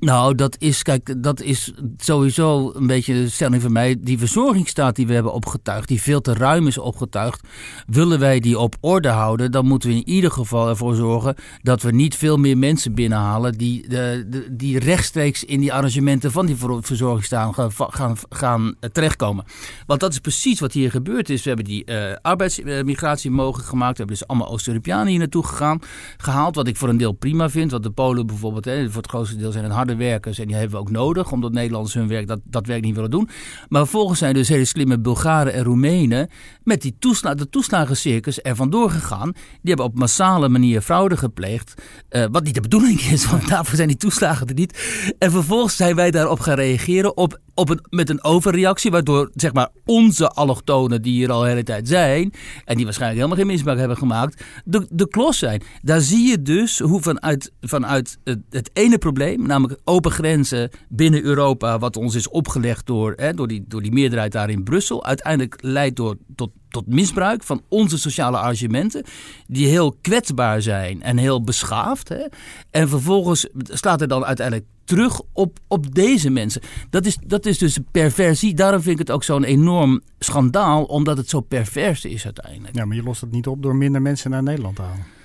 Nou, 0.00 0.34
dat 0.34 0.56
is, 0.58 0.82
kijk, 0.82 1.22
dat 1.22 1.40
is 1.40 1.72
sowieso 1.96 2.72
een 2.74 2.86
beetje 2.86 3.14
de 3.14 3.28
stelling 3.28 3.62
van 3.62 3.72
mij. 3.72 3.96
Die 4.00 4.18
verzorgingsstaat 4.18 4.96
die 4.96 5.06
we 5.06 5.14
hebben 5.14 5.32
opgetuigd, 5.32 5.88
die 5.88 6.02
veel 6.02 6.20
te 6.20 6.34
ruim 6.34 6.66
is 6.66 6.78
opgetuigd. 6.78 7.48
Willen 7.86 8.18
wij 8.18 8.40
die 8.40 8.58
op 8.58 8.76
orde 8.80 9.08
houden, 9.08 9.50
dan 9.50 9.66
moeten 9.66 9.88
we 9.88 9.94
in 9.94 10.08
ieder 10.08 10.30
geval 10.30 10.68
ervoor 10.68 10.94
zorgen 10.94 11.34
dat 11.62 11.82
we 11.82 11.92
niet 11.92 12.16
veel 12.16 12.36
meer 12.36 12.58
mensen 12.58 12.94
binnenhalen 12.94 13.52
die, 13.52 13.88
de, 13.88 14.46
die 14.50 14.78
rechtstreeks 14.78 15.44
in 15.44 15.60
die 15.60 15.72
arrangementen 15.72 16.32
van 16.32 16.46
die 16.46 16.56
verzorgingsstaat 16.80 17.54
gaan, 17.54 17.70
gaan, 17.72 18.16
gaan 18.28 18.74
terechtkomen. 18.92 19.44
Want 19.86 20.00
dat 20.00 20.12
is 20.12 20.18
precies 20.18 20.60
wat 20.60 20.72
hier 20.72 20.90
gebeurd 20.90 21.30
is. 21.30 21.42
We 21.42 21.48
hebben 21.48 21.66
die 21.66 21.90
uh, 21.90 22.14
arbeidsmigratie 22.22 23.30
mogelijk 23.30 23.68
gemaakt. 23.68 23.92
We 23.92 23.98
hebben 23.98 24.16
dus 24.16 24.26
allemaal 24.26 24.48
Oost-Europeanen 24.48 25.06
hier 25.06 25.18
naartoe 25.18 25.46
gegaan, 25.46 25.80
gehaald. 26.16 26.54
Wat 26.54 26.68
ik 26.68 26.76
voor 26.76 26.88
een 26.88 26.96
deel 26.96 27.12
prima 27.12 27.50
vind. 27.50 27.70
Want 27.70 27.82
de 27.82 27.90
Polen 27.90 28.26
bijvoorbeeld, 28.26 28.64
hè, 28.64 28.90
voor 28.90 29.02
het 29.02 29.10
grootste 29.10 29.36
deel 29.36 29.52
zijn 29.52 29.64
het 29.64 29.72
harde 29.86 30.04
werkers. 30.04 30.38
En 30.38 30.46
die 30.46 30.56
hebben 30.56 30.74
we 30.74 30.82
ook 30.82 30.90
nodig, 30.90 31.32
omdat 31.32 31.52
Nederlanders 31.52 31.94
hun 31.94 32.08
werk, 32.08 32.26
dat, 32.26 32.40
dat 32.44 32.66
werk 32.66 32.82
niet 32.82 32.94
willen 32.94 33.10
doen. 33.10 33.28
Maar 33.68 33.82
vervolgens 33.82 34.18
zijn 34.18 34.34
dus 34.34 34.48
hele 34.48 34.64
slimme 34.64 34.98
Bulgaren 34.98 35.52
en 35.52 35.64
Roemenen 35.64 36.28
met 36.62 36.82
die 36.82 36.96
toesla 36.98 37.34
de 37.34 37.48
toeslagencircus 37.48 38.38
er 38.42 38.56
vandoor 38.56 38.90
gegaan. 38.90 39.32
Die 39.32 39.42
hebben 39.62 39.84
op 39.84 39.98
massale 39.98 40.48
manier 40.48 40.80
fraude 40.80 41.16
gepleegd. 41.16 41.74
Uh, 42.10 42.24
wat 42.30 42.44
niet 42.44 42.54
de 42.54 42.60
bedoeling 42.60 43.00
is, 43.00 43.26
want 43.30 43.48
daarvoor 43.48 43.76
zijn 43.76 43.88
die 43.88 43.96
toeslagen 43.96 44.46
er 44.46 44.54
niet. 44.54 45.14
En 45.18 45.30
vervolgens 45.30 45.76
zijn 45.76 45.94
wij 45.94 46.10
daarop 46.10 46.40
gaan 46.40 46.56
reageren 46.56 47.16
op 47.16 47.40
op 47.56 47.68
een, 47.68 47.80
met 47.90 48.10
een 48.10 48.24
overreactie, 48.24 48.90
waardoor 48.90 49.30
zeg 49.34 49.52
maar, 49.52 49.68
onze 49.84 50.28
allochtonen 50.28 51.02
die 51.02 51.12
hier 51.12 51.30
al 51.30 51.40
de 51.40 51.48
hele 51.48 51.62
tijd 51.62 51.88
zijn, 51.88 52.32
en 52.64 52.76
die 52.76 52.84
waarschijnlijk 52.84 53.20
helemaal 53.20 53.44
geen 53.44 53.54
misbruik 53.54 53.78
hebben 53.78 53.96
gemaakt, 53.96 54.44
de, 54.64 54.86
de 54.90 55.08
klos 55.08 55.38
zijn. 55.38 55.62
Daar 55.82 56.00
zie 56.00 56.28
je 56.28 56.42
dus 56.42 56.78
hoe 56.78 57.02
vanuit, 57.02 57.52
vanuit 57.60 58.18
het, 58.24 58.38
het 58.50 58.70
ene 58.72 58.98
probleem, 58.98 59.46
namelijk 59.46 59.75
open 59.84 60.10
grenzen 60.10 60.70
binnen 60.88 61.22
Europa, 61.22 61.78
wat 61.78 61.96
ons 61.96 62.14
is 62.14 62.28
opgelegd 62.28 62.86
door, 62.86 63.12
hè, 63.16 63.34
door, 63.34 63.48
die, 63.48 63.64
door 63.68 63.82
die 63.82 63.92
meerderheid 63.92 64.32
daar 64.32 64.50
in 64.50 64.62
Brussel, 64.62 65.04
uiteindelijk 65.04 65.56
leidt 65.60 65.96
door, 65.96 66.16
tot, 66.34 66.50
tot 66.68 66.86
misbruik 66.86 67.42
van 67.42 67.62
onze 67.68 67.98
sociale 67.98 68.38
argumenten, 68.38 69.04
die 69.46 69.66
heel 69.66 69.96
kwetsbaar 70.00 70.62
zijn 70.62 71.02
en 71.02 71.16
heel 71.16 71.42
beschaafd. 71.42 72.08
Hè? 72.08 72.24
En 72.70 72.88
vervolgens 72.88 73.48
slaat 73.64 74.00
er 74.00 74.08
dan 74.08 74.24
uiteindelijk 74.24 74.66
terug 74.84 75.20
op, 75.32 75.58
op 75.68 75.94
deze 75.94 76.30
mensen. 76.30 76.62
Dat 76.90 77.06
is, 77.06 77.18
dat 77.26 77.46
is 77.46 77.58
dus 77.58 77.78
perversie. 77.90 78.54
Daarom 78.54 78.80
vind 78.80 79.00
ik 79.00 79.06
het 79.06 79.16
ook 79.16 79.24
zo'n 79.24 79.44
enorm 79.44 80.00
schandaal, 80.18 80.84
omdat 80.84 81.16
het 81.16 81.28
zo 81.28 81.40
pervers 81.40 82.04
is 82.04 82.24
uiteindelijk. 82.24 82.76
Ja, 82.76 82.84
maar 82.84 82.96
je 82.96 83.02
lost 83.02 83.20
het 83.20 83.30
niet 83.30 83.46
op 83.46 83.62
door 83.62 83.76
minder 83.76 84.02
mensen 84.02 84.30
naar 84.30 84.42
Nederland 84.42 84.76
te 84.76 84.82
halen. 84.82 85.15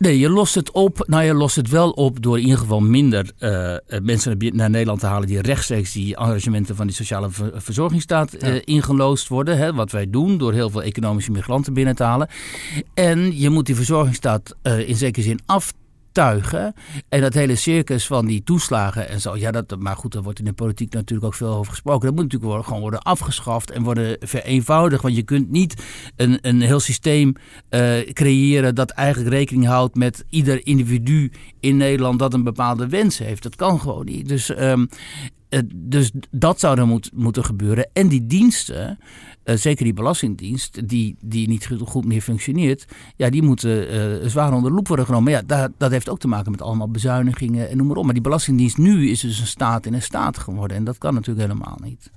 Nee, 0.00 0.18
je 0.18 0.28
lost 0.28 0.54
het 0.54 0.70
op. 0.70 1.04
Nou, 1.06 1.24
je 1.24 1.34
lost 1.34 1.56
het 1.56 1.68
wel 1.68 1.90
op 1.90 2.22
door 2.22 2.36
in 2.36 2.44
ieder 2.44 2.58
geval 2.58 2.80
minder 2.80 3.30
uh, 3.38 3.76
mensen 4.02 4.36
naar 4.52 4.70
Nederland 4.70 5.00
te 5.00 5.06
halen 5.06 5.26
die 5.28 5.40
rechtstreeks 5.40 5.92
die 5.92 6.16
arrangementen 6.16 6.76
van 6.76 6.86
die 6.86 6.96
sociale 6.96 7.28
verzorgingsstaat 7.54 8.44
uh, 8.44 8.54
ingeloosd 8.64 9.28
worden. 9.28 9.56
Hè, 9.56 9.74
wat 9.74 9.90
wij 9.90 10.10
doen 10.10 10.38
door 10.38 10.52
heel 10.52 10.70
veel 10.70 10.82
economische 10.82 11.30
migranten 11.30 11.72
binnen 11.72 11.94
te 11.94 12.02
halen. 12.02 12.28
En 12.94 13.38
je 13.38 13.50
moet 13.50 13.66
die 13.66 13.74
verzorgingsstaat 13.74 14.56
in 14.62 14.96
zekere 14.96 15.24
zin 15.24 15.40
af 15.46 15.72
tuigen. 16.12 16.74
En 17.08 17.20
dat 17.20 17.34
hele 17.34 17.54
circus 17.54 18.06
van 18.06 18.26
die 18.26 18.42
toeslagen 18.42 19.08
en 19.08 19.20
zo. 19.20 19.36
Ja, 19.36 19.50
dat, 19.50 19.76
maar 19.78 19.96
goed, 19.96 20.12
daar 20.12 20.22
wordt 20.22 20.38
in 20.38 20.44
de 20.44 20.52
politiek 20.52 20.92
natuurlijk 20.92 21.26
ook 21.26 21.34
veel 21.34 21.54
over 21.54 21.72
gesproken. 21.72 22.06
Dat 22.06 22.14
moet 22.14 22.32
natuurlijk 22.32 22.64
gewoon 22.64 22.80
worden 22.80 23.02
afgeschaft 23.02 23.70
en 23.70 23.82
worden 23.82 24.16
vereenvoudigd. 24.20 25.02
Want 25.02 25.16
je 25.16 25.22
kunt 25.22 25.50
niet 25.50 25.82
een, 26.16 26.38
een 26.42 26.60
heel 26.60 26.80
systeem 26.80 27.34
uh, 27.70 27.98
creëren 28.12 28.74
dat 28.74 28.90
eigenlijk 28.90 29.34
rekening 29.34 29.66
houdt 29.66 29.94
met 29.94 30.24
ieder 30.28 30.66
individu 30.66 31.32
in 31.60 31.76
Nederland 31.76 32.18
dat 32.18 32.34
een 32.34 32.44
bepaalde 32.44 32.88
wens 32.88 33.18
heeft. 33.18 33.42
Dat 33.42 33.56
kan 33.56 33.80
gewoon 33.80 34.04
niet. 34.04 34.28
Dus, 34.28 34.48
um, 34.48 34.88
dus 35.74 36.10
dat 36.30 36.60
zou 36.60 36.78
er 36.78 36.86
moet, 36.86 37.10
moeten 37.14 37.44
gebeuren. 37.44 37.88
En 37.92 38.08
die 38.08 38.26
diensten. 38.26 38.98
Eh, 39.42 39.56
zeker 39.56 39.84
die 39.84 39.92
Belastingdienst, 39.92 40.88
die, 40.88 41.16
die 41.20 41.48
niet 41.48 41.68
goed 41.84 42.04
meer 42.04 42.20
functioneert, 42.20 42.84
ja, 43.16 43.30
die 43.30 43.42
moeten 43.42 43.94
uh, 43.94 44.28
zwaar 44.28 44.52
onder 44.52 44.70
de 44.70 44.76
loep 44.76 44.88
worden 44.88 45.04
genomen. 45.04 45.32
Maar 45.32 45.40
ja, 45.40 45.46
dat, 45.46 45.70
dat 45.76 45.90
heeft 45.90 46.08
ook 46.08 46.18
te 46.18 46.28
maken 46.28 46.50
met 46.50 46.62
allemaal 46.62 46.90
bezuinigingen 46.90 47.70
en 47.70 47.76
noem 47.76 47.86
maar 47.86 47.96
op. 47.96 48.04
Maar 48.04 48.12
die 48.12 48.22
Belastingdienst 48.22 48.78
nu 48.78 49.10
is 49.10 49.20
dus 49.20 49.40
een 49.40 49.46
staat 49.46 49.86
in 49.86 49.94
een 49.94 50.02
staat 50.02 50.38
geworden. 50.38 50.76
En 50.76 50.84
dat 50.84 50.98
kan 50.98 51.14
natuurlijk 51.14 51.48
helemaal 51.48 51.78
niet. 51.82 52.10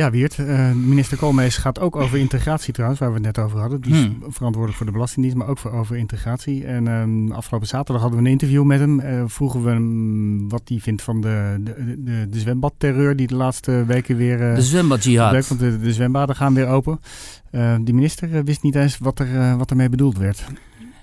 Ja, 0.00 0.10
Wiert. 0.10 0.38
Uh, 0.38 0.72
minister 0.72 1.16
Koolmees 1.16 1.56
gaat 1.56 1.78
ook 1.78 1.96
over 1.96 2.18
integratie 2.28 2.72
trouwens, 2.72 3.00
waar 3.00 3.08
we 3.08 3.14
het 3.14 3.24
net 3.24 3.38
over 3.38 3.58
hadden. 3.58 3.80
Die 3.80 3.92
is 3.92 3.98
hmm. 3.98 4.16
verantwoordelijk 4.28 4.76
voor 4.76 4.86
de 4.86 4.92
Belastingdienst, 4.92 5.38
maar 5.38 5.48
ook 5.48 5.58
voor 5.58 5.72
over 5.72 5.96
integratie. 5.96 6.64
En 6.64 6.86
um, 6.86 7.32
afgelopen 7.32 7.68
zaterdag 7.68 8.02
hadden 8.02 8.20
we 8.20 8.26
een 8.26 8.32
interview 8.32 8.64
met 8.64 8.80
hem. 8.80 9.00
Uh, 9.00 9.22
vroegen 9.26 9.64
we 9.64 9.70
hem 9.70 10.48
wat 10.48 10.62
hij 10.64 10.78
vindt 10.78 11.02
van 11.02 11.20
de, 11.20 11.56
de, 11.60 12.02
de, 12.04 12.28
de 12.30 12.38
zwembadterreur 12.38 13.16
die 13.16 13.26
de 13.26 13.34
laatste 13.34 13.84
weken 13.84 14.16
weer... 14.16 14.40
Uh, 14.50 14.54
de 14.54 14.62
zwembadjihad. 14.62 15.48
Want 15.48 15.60
de, 15.60 15.78
de 15.78 15.92
zwembaden 15.92 16.36
gaan 16.36 16.54
weer 16.54 16.66
open. 16.66 17.00
die 17.80 17.94
minister 17.94 18.44
wist 18.44 18.62
niet 18.62 18.74
eens 18.74 18.98
wat, 18.98 19.18
er, 19.18 19.56
wat 19.56 19.70
ermee 19.70 19.88
bedoeld 19.88 20.18
werd. 20.18 20.44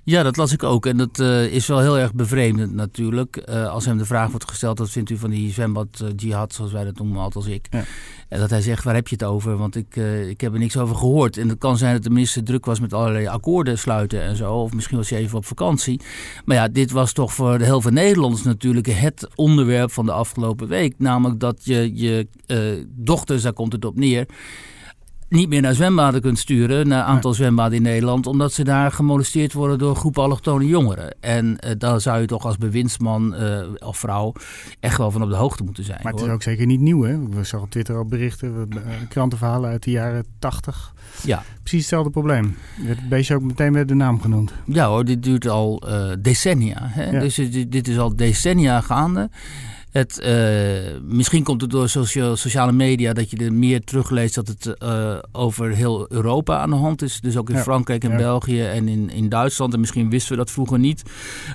Ja, 0.09 0.23
dat 0.23 0.37
las 0.37 0.51
ik 0.51 0.63
ook. 0.63 0.85
En 0.85 0.97
dat 0.97 1.19
uh, 1.19 1.53
is 1.53 1.67
wel 1.67 1.79
heel 1.79 1.97
erg 1.97 2.13
bevreemdend 2.13 2.73
natuurlijk. 2.73 3.43
Uh, 3.49 3.69
als 3.69 3.85
hem 3.85 3.97
de 3.97 4.05
vraag 4.05 4.29
wordt 4.29 4.49
gesteld, 4.49 4.79
wat 4.79 4.89
vindt 4.89 5.09
u 5.09 5.17
van 5.17 5.29
die 5.29 5.51
zwembad 5.51 6.01
uh, 6.03 6.09
jihad, 6.15 6.53
zoals 6.53 6.71
wij 6.71 6.83
dat 6.83 6.97
noemen, 6.97 7.17
altijd 7.17 7.45
als 7.45 7.53
ik. 7.53 7.67
Ja. 7.69 7.83
En 8.29 8.39
dat 8.39 8.49
hij 8.49 8.61
zegt, 8.61 8.83
waar 8.83 8.95
heb 8.95 9.07
je 9.07 9.15
het 9.15 9.23
over? 9.23 9.57
Want 9.57 9.75
ik, 9.75 9.95
ik 10.29 10.41
heb 10.41 10.53
er 10.53 10.59
niks 10.59 10.77
over 10.77 10.95
gehoord. 10.95 11.37
En 11.37 11.49
het 11.49 11.57
kan 11.57 11.77
zijn 11.77 11.93
dat 11.93 12.03
de 12.03 12.09
minister 12.09 12.43
druk 12.43 12.65
was 12.65 12.79
met 12.79 12.93
allerlei 12.93 13.27
akkoorden 13.27 13.77
sluiten 13.77 14.21
en 14.21 14.35
zo. 14.35 14.53
Of 14.53 14.73
misschien 14.73 14.97
was 14.97 15.09
hij 15.09 15.19
even 15.19 15.37
op 15.37 15.45
vakantie. 15.45 16.01
Maar 16.45 16.55
ja, 16.55 16.67
dit 16.67 16.91
was 16.91 17.13
toch 17.13 17.33
voor 17.33 17.57
de 17.57 17.63
heel 17.63 17.81
veel 17.81 17.91
Nederlanders 17.91 18.43
natuurlijk 18.43 18.87
het 18.87 19.27
onderwerp 19.35 19.91
van 19.91 20.05
de 20.05 20.11
afgelopen 20.11 20.67
week. 20.67 20.93
Namelijk 20.97 21.39
dat 21.39 21.65
je 21.65 21.91
je 21.95 22.27
dochters, 22.87 23.41
daar 23.41 23.53
komt 23.53 23.73
het 23.73 23.85
op 23.85 23.95
neer 23.95 24.25
niet 25.29 25.49
meer 25.49 25.61
naar 25.61 25.73
zwembaden 25.73 26.21
kunt 26.21 26.39
sturen, 26.39 26.87
naar 26.87 26.99
een 26.99 27.05
aantal 27.05 27.33
zwembaden 27.33 27.77
in 27.77 27.81
Nederland, 27.81 28.27
omdat 28.27 28.53
ze 28.53 28.63
daar 28.63 28.91
gemolesteerd 28.91 29.53
worden 29.53 29.77
door 29.77 29.95
groepen 29.95 30.23
allochtone 30.23 30.65
jongeren. 30.65 31.15
En 31.19 31.45
uh, 31.45 31.71
daar 31.77 32.01
zou 32.01 32.21
je 32.21 32.27
toch 32.27 32.45
als 32.45 32.57
bewindsman 32.57 33.35
uh, 33.35 33.59
of 33.79 33.97
vrouw 33.97 34.33
echt 34.79 34.97
wel 34.97 35.11
van 35.11 35.23
op 35.23 35.29
de 35.29 35.35
hoogte 35.35 35.63
moeten 35.63 35.83
zijn. 35.83 35.99
Maar 36.03 36.13
het 36.13 36.21
is 36.21 36.29
ook 36.29 36.43
zeker 36.43 36.65
niet 36.65 36.79
nieuw, 36.79 37.03
hè? 37.03 37.29
We 37.29 37.43
zagen 37.43 37.61
op 37.61 37.71
Twitter 37.71 37.95
al 37.95 38.05
berichten, 38.05 38.67
uh, 38.69 38.79
krantenverhalen 39.09 39.69
uit 39.69 39.83
de 39.83 39.91
jaren 39.91 40.25
80. 40.39 40.93
Ja. 41.23 41.43
Precies 41.59 41.79
hetzelfde 41.79 42.09
probleem. 42.09 42.55
Het 42.81 43.09
beestje 43.09 43.35
ook 43.35 43.41
meteen 43.41 43.71
met 43.71 43.87
de 43.87 43.95
naam 43.95 44.21
genoemd. 44.21 44.53
Ja 44.65 44.87
hoor, 44.87 45.05
dit 45.05 45.23
duurt 45.23 45.47
al 45.47 45.83
decennia. 46.19 46.77
Hè? 46.81 47.19
Dus 47.19 47.35
dit 47.67 47.87
is 47.87 47.97
al 47.97 48.15
decennia 48.15 48.81
gaande. 48.81 49.29
Het, 49.97 50.19
uh, 50.23 51.01
misschien 51.01 51.43
komt 51.43 51.61
het 51.61 51.69
door 51.69 51.89
sociale 52.37 52.71
media 52.71 53.13
dat 53.13 53.29
je 53.29 53.37
er 53.37 53.53
meer 53.53 53.83
terugleest 53.83 54.35
dat 54.35 54.47
het 54.47 54.75
uh, 54.83 55.17
over 55.31 55.69
heel 55.69 56.05
Europa 56.09 56.57
aan 56.57 56.69
de 56.69 56.75
hand 56.75 57.01
is. 57.01 57.19
Dus 57.19 57.37
ook 57.37 57.49
in 57.49 57.57
Frankrijk 57.57 58.03
en 58.03 58.17
België 58.17 58.61
en 58.61 58.87
in, 58.87 59.09
in 59.09 59.29
Duitsland. 59.29 59.73
En 59.73 59.79
misschien 59.79 60.09
wisten 60.09 60.31
we 60.31 60.37
dat 60.37 60.51
vroeger 60.51 60.79
niet, 60.79 61.03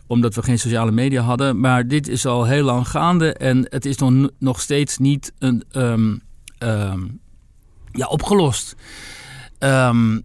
omdat 0.07 0.35
we 0.35 0.43
geen 0.43 0.59
sociale 0.59 0.91
media 0.91 1.23
hadden. 1.23 1.61
Maar 1.61 1.89
dit 1.89 2.09
is 2.09 2.27
al 2.27 2.45
heel 2.45 2.65
lang 2.65 2.89
gaande 2.89 3.33
en 3.33 3.67
het 3.69 3.85
is 3.85 3.97
nog, 3.97 4.29
nog 4.39 4.61
steeds 4.61 4.99
niet 4.99 5.33
een, 5.39 5.65
um, 5.73 6.21
um, 6.59 7.21
ja, 7.93 8.07
opgelost. 8.07 8.77
Um, 9.59 10.23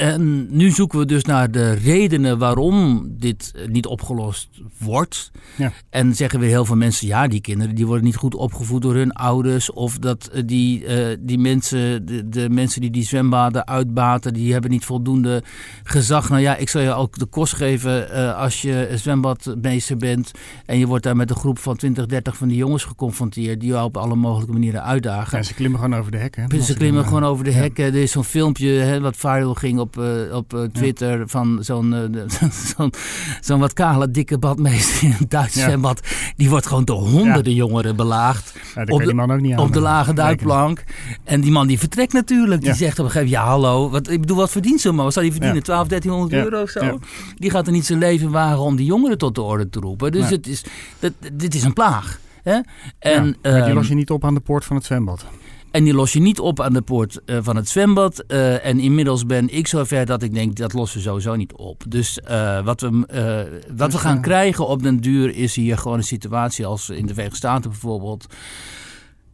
en 0.00 0.46
nu 0.56 0.70
zoeken 0.70 0.98
we 0.98 1.06
dus 1.06 1.24
naar 1.24 1.50
de 1.50 1.72
redenen 1.72 2.38
waarom 2.38 3.06
dit 3.08 3.52
niet 3.68 3.86
opgelost 3.86 4.48
wordt. 4.78 5.30
Ja. 5.56 5.72
En 5.90 6.14
zeggen 6.14 6.40
weer 6.40 6.48
heel 6.48 6.64
veel 6.64 6.76
mensen, 6.76 7.06
ja, 7.06 7.28
die 7.28 7.40
kinderen 7.40 7.74
die 7.74 7.86
worden 7.86 8.04
niet 8.04 8.16
goed 8.16 8.34
opgevoed 8.34 8.82
door 8.82 8.94
hun 8.94 9.12
ouders. 9.12 9.72
Of 9.72 9.98
dat 9.98 10.26
eh, 10.26 10.42
die, 10.46 10.84
uh, 10.84 11.16
die 11.20 11.38
mensen, 11.38 12.06
de, 12.06 12.28
de, 12.28 12.50
mensen 12.50 12.80
die 12.80 12.90
die 12.90 13.02
zwembaden 13.02 13.66
uitbaten, 13.66 14.32
die 14.32 14.52
hebben 14.52 14.70
niet 14.70 14.84
voldoende 14.84 15.42
gezag. 15.82 16.28
Nou 16.28 16.40
ja, 16.40 16.56
ik 16.56 16.68
zal 16.68 16.82
je 16.82 16.92
ook 16.92 17.18
de 17.18 17.26
kost 17.26 17.54
geven 17.54 18.08
uh, 18.10 18.36
als 18.36 18.62
je 18.62 18.88
zwembadmeester 18.94 19.96
bent. 19.96 20.30
En 20.66 20.78
je 20.78 20.86
wordt 20.86 21.04
daar 21.04 21.16
met 21.16 21.30
een 21.30 21.36
groep 21.36 21.58
van 21.58 21.76
20, 21.76 22.06
30 22.06 22.36
van 22.36 22.48
die 22.48 22.56
jongens 22.56 22.84
geconfronteerd. 22.84 23.60
Die 23.60 23.68
jou 23.68 23.84
op 23.84 23.96
alle 23.96 24.14
mogelijke 24.14 24.52
manieren 24.52 24.84
uitdagen. 24.84 25.38
Ja, 25.38 25.44
ze 25.44 25.54
klimmen 25.54 25.80
gewoon 25.80 25.98
over 25.98 26.10
de 26.10 26.18
hekken. 26.18 26.62
Ze 26.62 26.74
klimmen 26.74 27.04
gewoon 27.04 27.24
over 27.24 27.44
de 27.44 27.52
hekken. 27.52 27.84
Er 27.84 27.94
is 27.94 28.12
zo'n 28.12 28.24
filmpje 28.24 28.68
hè, 28.68 29.00
wat 29.00 29.16
viral 29.16 29.54
ging 29.54 29.78
op 29.78 29.89
op, 29.96 30.04
uh, 30.04 30.36
op 30.36 30.54
uh, 30.54 30.62
Twitter 30.62 31.28
van 31.28 31.58
zo'n 31.60 31.92
uh, 31.92 32.50
zo'n 32.76 32.92
zo 33.40 33.58
wat 33.58 33.72
kale, 33.72 34.10
dikke 34.10 34.38
badmeester 34.38 35.02
in 35.02 35.16
een 35.18 35.28
Duits 35.28 35.54
ja. 35.54 35.62
zwembad. 35.62 36.00
Die 36.36 36.50
wordt 36.50 36.66
gewoon 36.66 36.84
door 36.84 37.00
honderden 37.00 37.54
jongeren 37.54 37.96
belaagd. 37.96 38.54
op, 38.86 39.02
de, 39.02 39.14
man 39.14 39.32
ook 39.32 39.40
niet 39.40 39.56
op 39.56 39.72
de 39.72 39.80
lage 39.80 40.12
duikplank. 40.12 40.84
En 41.24 41.40
die 41.40 41.50
man 41.50 41.66
die 41.66 41.78
vertrekt 41.78 42.12
natuurlijk. 42.12 42.62
Die 42.62 42.74
zegt 42.74 42.98
op 42.98 43.04
een 43.04 43.10
gegeven 43.10 43.32
moment, 43.32 43.48
ja 43.48 43.52
hallo, 43.52 43.90
wat, 43.90 44.10
ik 44.10 44.20
bedoel, 44.20 44.36
wat 44.36 44.50
verdient 44.50 44.80
zo'n 44.80 44.94
man? 44.94 45.04
Wat 45.04 45.12
zou 45.12 45.24
die 45.24 45.34
verdienen? 45.34 45.62
12, 45.62 45.88
1300 45.88 46.44
euro 46.44 46.62
of 46.62 46.70
zo? 46.70 46.98
Die 47.36 47.50
gaat 47.50 47.66
er 47.66 47.72
niet 47.72 47.86
zijn 47.86 47.98
leven 47.98 48.30
wagen 48.30 48.60
om 48.60 48.76
die 48.76 48.86
jongeren 48.86 49.18
tot 49.18 49.34
de 49.34 49.42
orde 49.42 49.70
te 49.70 49.80
roepen. 49.80 50.12
Dus 50.12 50.30
het 50.30 50.46
is, 50.46 50.64
dat, 50.98 51.12
dit 51.32 51.54
is 51.54 51.62
een 51.62 51.72
plaag. 51.72 52.20
Hè? 52.42 52.58
En, 52.98 53.36
ja, 53.42 53.50
maar 53.50 53.64
die 53.64 53.74
los 53.74 53.88
je 53.88 53.94
niet 53.94 54.10
op 54.10 54.24
aan 54.24 54.34
de 54.34 54.40
poort 54.40 54.64
van 54.64 54.76
het 54.76 54.84
zwembad. 54.84 55.26
En 55.70 55.84
die 55.84 55.94
los 55.94 56.12
je 56.12 56.20
niet 56.20 56.40
op 56.40 56.60
aan 56.60 56.72
de 56.72 56.82
poort 56.82 57.20
uh, 57.26 57.38
van 57.42 57.56
het 57.56 57.68
zwembad. 57.68 58.24
en 58.62 58.78
inmiddels 58.78 59.26
ben 59.26 59.56
ik 59.56 59.66
zover 59.66 60.06
dat 60.06 60.22
ik 60.22 60.34
denk, 60.34 60.56
dat 60.56 60.72
lossen 60.72 60.98
we 60.98 61.04
sowieso 61.04 61.34
niet 61.34 61.52
op. 61.52 61.82
Dus 61.88 62.20
wat, 62.64 62.80
we, 62.80 63.62
wat 63.76 63.92
we 63.92 63.98
gaan 63.98 64.20
krijgen 64.20 64.66
op 64.66 64.82
den 64.82 64.96
duur 64.96 65.36
is 65.36 65.54
hier 65.54 65.78
gewoon 65.78 65.96
een 65.96 66.04
situatie 66.04 66.66
als 66.66 66.90
in 66.90 67.06
de 67.06 67.12
Verenigde 67.12 67.36
Staten 67.36 67.70
bijvoorbeeld 67.70 68.26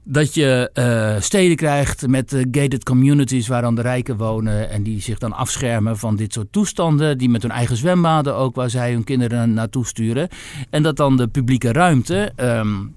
dat 0.09 0.35
je 0.35 0.71
uh, 0.75 1.21
steden 1.23 1.57
krijgt 1.57 2.07
met 2.07 2.33
uh, 2.33 2.45
gated 2.51 2.85
communities 2.85 3.49
waar 3.49 3.63
dan 3.63 3.75
de 3.75 3.83
rijken 3.83 4.17
wonen 4.17 4.71
en 4.71 4.83
die 4.83 5.01
zich 5.01 5.19
dan 5.19 5.33
afschermen 5.33 5.99
van 5.99 6.17
dit 6.17 6.33
soort 6.33 6.53
toestanden, 6.53 7.19
die 7.19 7.29
met 7.29 7.43
hun 7.43 7.51
eigen 7.51 7.77
zwembaden 7.77 8.35
ook 8.35 8.55
waar 8.55 8.71
zij 8.71 8.93
hun 8.93 9.05
kinderen 9.05 9.53
naartoe 9.53 9.87
sturen. 9.87 10.29
En 10.71 10.83
dat 10.83 10.97
dan 10.97 11.17
de 11.17 11.29
publieke 11.29 11.73
ruimte, 11.73 12.33
um, 12.37 12.95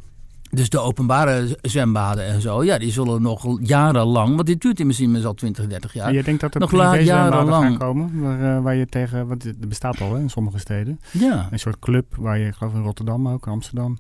dus 0.50 0.70
de 0.70 0.79
openbare 0.79 1.58
zwembaden 1.62 2.25
en 2.25 2.41
zo, 2.41 2.63
ja, 2.63 2.77
die 2.77 2.91
zullen 2.91 3.22
nog 3.22 3.58
jarenlang, 3.62 4.36
want 4.36 4.48
dit 4.48 4.62
duurt 4.62 4.84
misschien 4.84 5.25
al 5.25 5.34
20, 5.34 5.68
30 5.68 5.94
jaar. 5.94 6.08
En 6.08 6.13
je 6.13 6.24
denkt 6.24 6.41
dat 6.41 6.53
er 6.53 6.60
nog 6.60 6.72
jarenlang 7.01 7.63
gaan 7.63 7.77
komen, 7.77 8.22
waar, 8.22 8.58
uh, 8.58 8.63
waar 8.63 8.75
je 8.75 8.86
tegen, 8.86 9.27
want 9.27 9.44
het 9.44 9.70
bestaat 9.70 10.01
al 10.01 10.13
hè, 10.13 10.20
in 10.20 10.29
sommige 10.29 10.60
steden. 10.60 11.00
Ja. 11.12 11.48
Een 11.51 11.60
soort 11.60 11.79
club 11.79 12.15
waar 12.18 12.38
je, 12.38 12.53
geloof 12.53 12.74
in 12.74 12.82
Rotterdam 12.82 13.27
ook, 13.27 13.48
Amsterdam 13.48 13.98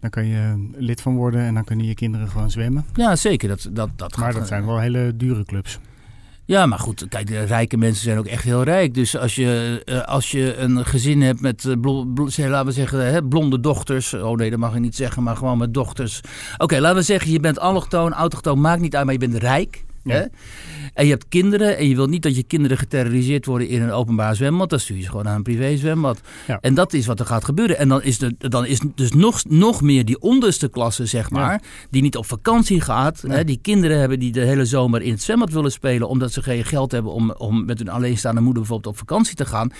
dan 0.00 0.10
kan 0.10 0.26
je 0.26 0.68
lid 0.76 1.00
van 1.00 1.16
worden 1.16 1.40
en 1.40 1.54
dan 1.54 1.64
kunnen 1.64 1.86
je 1.86 1.94
kinderen 1.94 2.28
gewoon 2.28 2.50
zwemmen. 2.50 2.84
Ja, 2.94 3.16
zeker. 3.16 3.48
Dat, 3.48 3.68
dat, 3.70 3.88
dat 3.96 4.16
maar 4.16 4.32
dat 4.32 4.46
zijn 4.46 4.66
wel 4.66 4.78
hele 4.78 5.12
dure 5.16 5.44
clubs. 5.44 5.78
Ja, 6.46 6.66
maar 6.66 6.78
goed, 6.78 7.06
kijk, 7.08 7.26
de 7.26 7.42
rijke 7.42 7.76
mensen 7.76 8.02
zijn 8.02 8.18
ook 8.18 8.26
echt 8.26 8.44
heel 8.44 8.62
rijk. 8.62 8.94
Dus 8.94 9.16
als 9.16 9.34
je, 9.34 9.82
uh, 9.84 10.02
als 10.02 10.30
je 10.30 10.56
een 10.56 10.84
gezin 10.84 11.22
hebt 11.22 11.40
met, 11.40 11.64
uh, 11.64 11.74
laten 12.48 12.66
we 12.66 12.72
zeggen, 12.72 13.12
hè, 13.12 13.24
blonde 13.24 13.60
dochters. 13.60 14.14
Oh 14.14 14.36
nee, 14.36 14.50
dat 14.50 14.58
mag 14.58 14.74
je 14.74 14.80
niet 14.80 14.96
zeggen, 14.96 15.22
maar 15.22 15.36
gewoon 15.36 15.58
met 15.58 15.74
dochters. 15.74 16.20
Oké, 16.58 16.78
laten 16.80 16.96
we 16.96 17.02
zeggen, 17.02 17.30
je 17.30 17.40
bent 17.40 17.58
allochtoon, 17.58 18.12
autochtoon, 18.12 18.60
maakt 18.60 18.80
niet 18.80 18.96
uit, 18.96 19.04
maar 19.04 19.12
je 19.12 19.20
bent 19.20 19.34
rijk. 19.34 19.84
Hè? 20.06 20.24
En 20.94 21.04
je 21.04 21.10
hebt 21.10 21.28
kinderen 21.28 21.76
en 21.76 21.88
je 21.88 21.94
wilt 21.94 22.10
niet 22.10 22.22
dat 22.22 22.36
je 22.36 22.42
kinderen 22.42 22.78
geterroriseerd 22.78 23.46
worden 23.46 23.68
in 23.68 23.82
een 23.82 23.90
openbaar 23.90 24.36
zwembad. 24.36 24.70
Dan 24.70 24.80
stuur 24.80 24.96
je 24.96 25.02
ze 25.02 25.08
gewoon 25.08 25.24
naar 25.24 25.34
een 25.34 25.42
privé 25.42 25.76
zwembad. 25.76 26.20
En 26.60 26.74
dat 26.74 26.92
is 26.92 27.06
wat 27.06 27.20
er 27.20 27.26
gaat 27.26 27.44
gebeuren. 27.44 27.78
En 27.78 27.88
dan 27.88 28.02
is, 28.02 28.18
de, 28.18 28.34
dan 28.38 28.66
is 28.66 28.80
dus 28.94 29.12
nog, 29.12 29.44
nog 29.48 29.82
meer 29.82 30.04
die 30.04 30.20
onderste 30.20 30.68
klasse, 30.68 31.06
zeg 31.06 31.30
maar, 31.30 31.62
die 31.90 32.02
niet 32.02 32.16
op 32.16 32.26
vakantie 32.26 32.80
gaat. 32.80 33.24
Hè? 33.26 33.44
Die 33.44 33.58
kinderen 33.62 33.98
hebben 33.98 34.18
die 34.18 34.32
de 34.32 34.40
hele 34.40 34.64
zomer 34.64 35.02
in 35.02 35.10
het 35.10 35.22
zwembad 35.22 35.50
willen 35.50 35.72
spelen, 35.72 36.08
omdat 36.08 36.32
ze 36.32 36.42
geen 36.42 36.64
geld 36.64 36.92
hebben 36.92 37.12
om, 37.12 37.30
om 37.30 37.64
met 37.64 37.78
hun 37.78 37.88
alleenstaande 37.88 38.40
moeder 38.40 38.62
bijvoorbeeld 38.62 38.94
op 38.94 38.98
vakantie 38.98 39.34
te 39.34 39.46
gaan. 39.46 39.72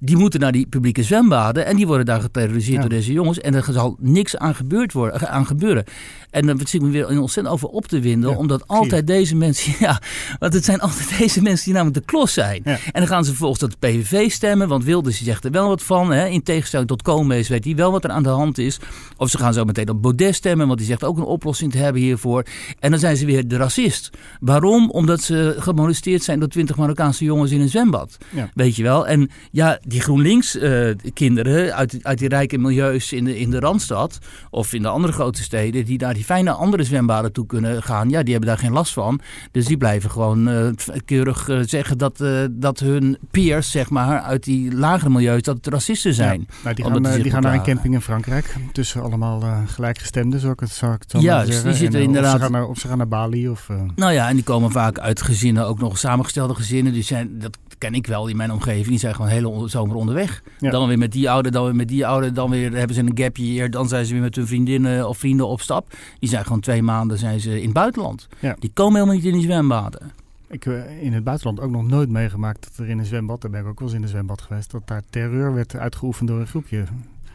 Die 0.00 0.16
moeten 0.16 0.40
naar 0.40 0.52
die 0.52 0.66
publieke 0.66 1.02
zwembaden 1.02 1.66
en 1.66 1.76
die 1.76 1.86
worden 1.86 2.06
daar 2.06 2.20
geterroriseerd 2.20 2.80
door 2.80 2.90
deze 2.90 3.12
jongens. 3.12 3.40
En 3.40 3.54
er 3.54 3.66
zal 3.70 3.96
niks 4.00 4.36
aan, 4.36 4.54
gebeurd 4.54 4.92
worden, 4.92 5.28
aan 5.28 5.46
gebeuren. 5.46 5.84
En 6.30 6.46
dan 6.46 6.58
zit 6.58 6.72
ik 6.72 6.80
me 6.80 6.90
weer 6.90 7.08
ontzettend 7.20 7.54
over 7.54 7.68
op 7.68 7.86
te 7.86 8.00
winden, 8.00 8.36
omdat 8.36 8.68
altijd 8.68 9.06
deze 9.06 9.36
mensen, 9.36 9.65
ja, 9.78 10.00
want 10.38 10.52
het 10.52 10.64
zijn 10.64 10.80
altijd 10.80 11.14
deze 11.18 11.42
mensen 11.42 11.64
die 11.64 11.74
namelijk 11.74 11.98
de 11.98 12.04
klos 12.12 12.32
zijn. 12.32 12.64
En 12.64 12.78
dan 12.92 13.06
gaan 13.06 13.24
ze 13.24 13.30
vervolgens 13.30 13.60
de 13.60 13.78
PVV 13.78 14.30
stemmen, 14.30 14.68
want 14.68 14.84
Wilders 14.84 15.22
zegt 15.22 15.44
er 15.44 15.50
wel 15.50 15.68
wat 15.68 15.82
van. 15.82 16.12
Hè? 16.12 16.26
In 16.26 16.42
tegenstelling 16.42 16.88
tot 16.88 17.02
Koolmees 17.02 17.48
weet 17.48 17.64
hij 17.64 17.74
wel 17.74 17.92
wat 17.92 18.04
er 18.04 18.10
aan 18.10 18.22
de 18.22 18.28
hand 18.28 18.58
is. 18.58 18.78
Of 19.16 19.30
ze 19.30 19.38
gaan 19.38 19.52
zo 19.52 19.64
meteen 19.64 19.88
op 19.88 20.02
Baudet 20.02 20.34
stemmen, 20.34 20.66
want 20.66 20.78
die 20.78 20.88
zegt 20.88 21.04
ook 21.04 21.16
een 21.16 21.22
oplossing 21.22 21.72
te 21.72 21.78
hebben 21.78 22.02
hiervoor. 22.02 22.44
En 22.78 22.90
dan 22.90 23.00
zijn 23.00 23.16
ze 23.16 23.26
weer 23.26 23.48
de 23.48 23.56
racist. 23.56 24.10
Waarom? 24.40 24.90
Omdat 24.90 25.20
ze 25.20 25.56
gemolesteerd 25.58 26.22
zijn 26.22 26.38
door 26.38 26.48
twintig 26.48 26.76
Marokkaanse 26.76 27.24
jongens 27.24 27.50
in 27.50 27.60
een 27.60 27.68
zwembad. 27.68 28.16
Weet 28.54 28.76
je 28.76 28.82
wel? 28.82 29.06
En 29.06 29.30
ja, 29.50 29.78
die 29.82 30.00
GroenLinks-kinderen 30.00 31.68
eh, 31.68 31.76
uit, 31.76 31.98
uit 32.02 32.18
die 32.18 32.28
rijke 32.28 32.58
milieus 32.58 33.12
in 33.12 33.24
de, 33.24 33.38
in 33.38 33.50
de 33.50 33.58
Randstad 33.58 34.18
of 34.50 34.72
in 34.72 34.82
de 34.82 34.88
andere 34.88 35.12
grote 35.12 35.42
steden, 35.42 35.84
die 35.84 35.98
naar 35.98 36.14
die 36.14 36.24
fijne 36.24 36.50
andere 36.50 36.84
zwembaden 36.84 37.32
toe 37.32 37.46
kunnen 37.46 37.82
gaan, 37.82 38.10
ja, 38.10 38.22
die 38.22 38.30
hebben 38.30 38.48
daar 38.50 38.58
geen 38.58 38.72
last 38.72 38.92
van. 38.92 39.20
Dus 39.56 39.66
die 39.66 39.76
blijven 39.76 40.10
gewoon 40.10 40.48
uh, 40.48 40.68
keurig 41.04 41.48
uh, 41.48 41.60
zeggen 41.62 41.98
dat, 41.98 42.20
uh, 42.20 42.40
dat 42.50 42.78
hun 42.78 43.18
peers, 43.30 43.70
zeg 43.70 43.90
maar, 43.90 44.20
uit 44.20 44.44
die 44.44 44.74
lagere 44.74 45.10
milieus, 45.10 45.42
dat 45.42 45.56
het 45.56 45.66
racisten 45.66 46.14
zijn. 46.14 46.46
Ja, 46.48 46.56
nou, 46.62 46.74
die 46.74 46.84
gaan, 46.84 47.22
die 47.22 47.30
gaan 47.30 47.42
naar 47.42 47.54
een 47.54 47.62
camping 47.62 47.94
in 47.94 48.00
Frankrijk, 48.00 48.56
tussen 48.72 49.02
allemaal 49.02 49.42
gelijkgestemden, 49.66 50.40
zou 50.40 50.52
ik 50.52 50.60
het, 50.60 50.70
zou 50.70 50.92
ik 50.94 51.00
het 51.00 51.10
zo 51.10 51.20
ja, 51.20 51.44
zeggen. 51.44 51.64
Die 51.64 51.74
zitten 51.74 52.00
en, 52.00 52.06
inderdaad... 52.06 52.34
Of 52.34 52.38
ze, 52.38 52.44
gaan 52.44 52.52
naar, 52.52 52.68
of 52.68 52.78
ze 52.78 52.88
gaan 52.88 52.98
naar 52.98 53.08
Bali 53.08 53.48
of... 53.48 53.68
Nou 53.94 54.12
ja, 54.12 54.28
en 54.28 54.34
die 54.34 54.44
komen 54.44 54.70
vaak 54.70 54.98
uit 54.98 55.22
gezinnen, 55.22 55.66
ook 55.66 55.78
nog 55.78 55.98
samengestelde 55.98 56.54
gezinnen. 56.54 56.92
Die 56.92 57.02
zijn, 57.02 57.38
dat 57.38 57.58
ken 57.78 57.94
ik 57.94 58.06
wel 58.06 58.26
in 58.26 58.36
mijn 58.36 58.52
omgeving, 58.52 58.86
die 58.86 58.98
zijn 58.98 59.14
gewoon 59.14 59.30
hele 59.30 59.68
zomer 59.68 59.96
onderweg. 59.96 60.42
Dan 60.58 60.88
weer 60.88 60.98
met 60.98 61.12
die 61.12 61.30
ouder, 61.30 61.52
dan 61.52 61.64
weer 61.64 61.74
met 61.74 61.88
die 61.88 62.06
ouder, 62.06 62.34
dan 62.34 62.50
weer 62.50 62.72
hebben 62.72 62.96
ze 62.96 63.02
een 63.02 63.18
gap 63.18 63.36
year, 63.36 63.70
dan 63.70 63.88
zijn 63.88 64.06
ze 64.06 64.12
weer 64.12 64.22
met 64.22 64.36
hun 64.36 64.46
vriendinnen 64.46 65.08
of 65.08 65.18
vrienden 65.18 65.48
op 65.48 65.60
stap. 65.60 65.94
Die 66.18 66.28
zijn 66.28 66.44
gewoon 66.44 66.60
twee 66.60 66.82
maanden 66.82 67.18
zijn 67.18 67.40
ze 67.40 67.56
in 67.56 67.64
het 67.64 67.72
buitenland. 67.72 68.28
Die 68.58 68.70
komen 68.74 68.94
helemaal 68.94 69.14
niet 69.14 69.24
in 69.24 69.32
die 69.32 69.42
zwembaden. 69.42 70.12
Ik 70.48 70.64
heb 70.64 70.74
eh, 70.74 71.02
in 71.02 71.12
het 71.12 71.24
buitenland 71.24 71.60
ook 71.60 71.70
nog 71.70 71.86
nooit 71.86 72.08
meegemaakt 72.08 72.62
dat 72.62 72.86
er 72.86 72.90
in 72.90 72.98
een 72.98 73.04
zwembad, 73.04 73.40
daar 73.40 73.50
ben 73.50 73.60
ik 73.60 73.66
ook 73.66 73.78
wel 73.78 73.88
eens 73.88 73.96
in 73.96 74.02
een 74.02 74.08
zwembad 74.08 74.42
geweest, 74.42 74.70
dat 74.70 74.82
daar 74.86 75.02
terreur 75.10 75.54
werd 75.54 75.76
uitgeoefend 75.76 76.28
door 76.28 76.40
een 76.40 76.46
groepje. 76.46 76.84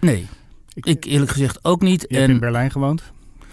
Nee, 0.02 0.28
ik, 0.74 0.86
ik 0.86 1.06
eerlijk 1.06 1.32
gezegd 1.32 1.60
ook 1.66 1.82
niet. 1.82 2.02
Je 2.02 2.08
en... 2.08 2.16
hebt 2.16 2.30
in 2.32 2.40
Berlijn 2.40 2.72
gewoond? 2.72 3.04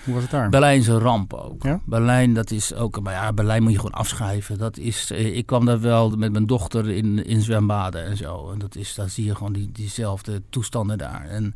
Hoe 0.05 0.15
was 0.15 0.23
het 0.23 0.33
daar? 0.33 0.49
Berlijn 0.49 0.81
is 0.81 0.87
een 0.87 0.99
ramp 0.99 1.35
ook. 1.35 1.63
Ja? 1.63 1.81
Berlijn, 1.85 2.35
dat 2.35 2.51
is 2.51 2.75
ook, 2.75 3.01
maar 3.01 3.13
ja, 3.13 3.33
Berlijn 3.33 3.63
moet 3.63 3.73
je 3.73 3.79
gewoon 3.79 3.93
afschrijven. 3.93 4.59
Dat 4.59 4.79
is, 4.79 5.11
eh, 5.11 5.37
ik 5.37 5.47
kwam 5.47 5.65
daar 5.65 5.81
wel 5.81 6.11
met 6.11 6.33
mijn 6.33 6.47
dochter 6.47 6.91
in, 6.91 7.25
in 7.25 7.41
zwembaden 7.41 8.05
en 8.05 8.17
zo. 8.17 8.51
En 8.51 8.59
dat 8.59 8.77
is, 8.77 8.95
daar 8.95 9.09
zie 9.09 9.25
je 9.25 9.35
gewoon 9.35 9.53
die, 9.53 9.73
diezelfde 9.73 10.43
toestanden 10.51 10.99
daar. 10.99 11.27
En 11.29 11.55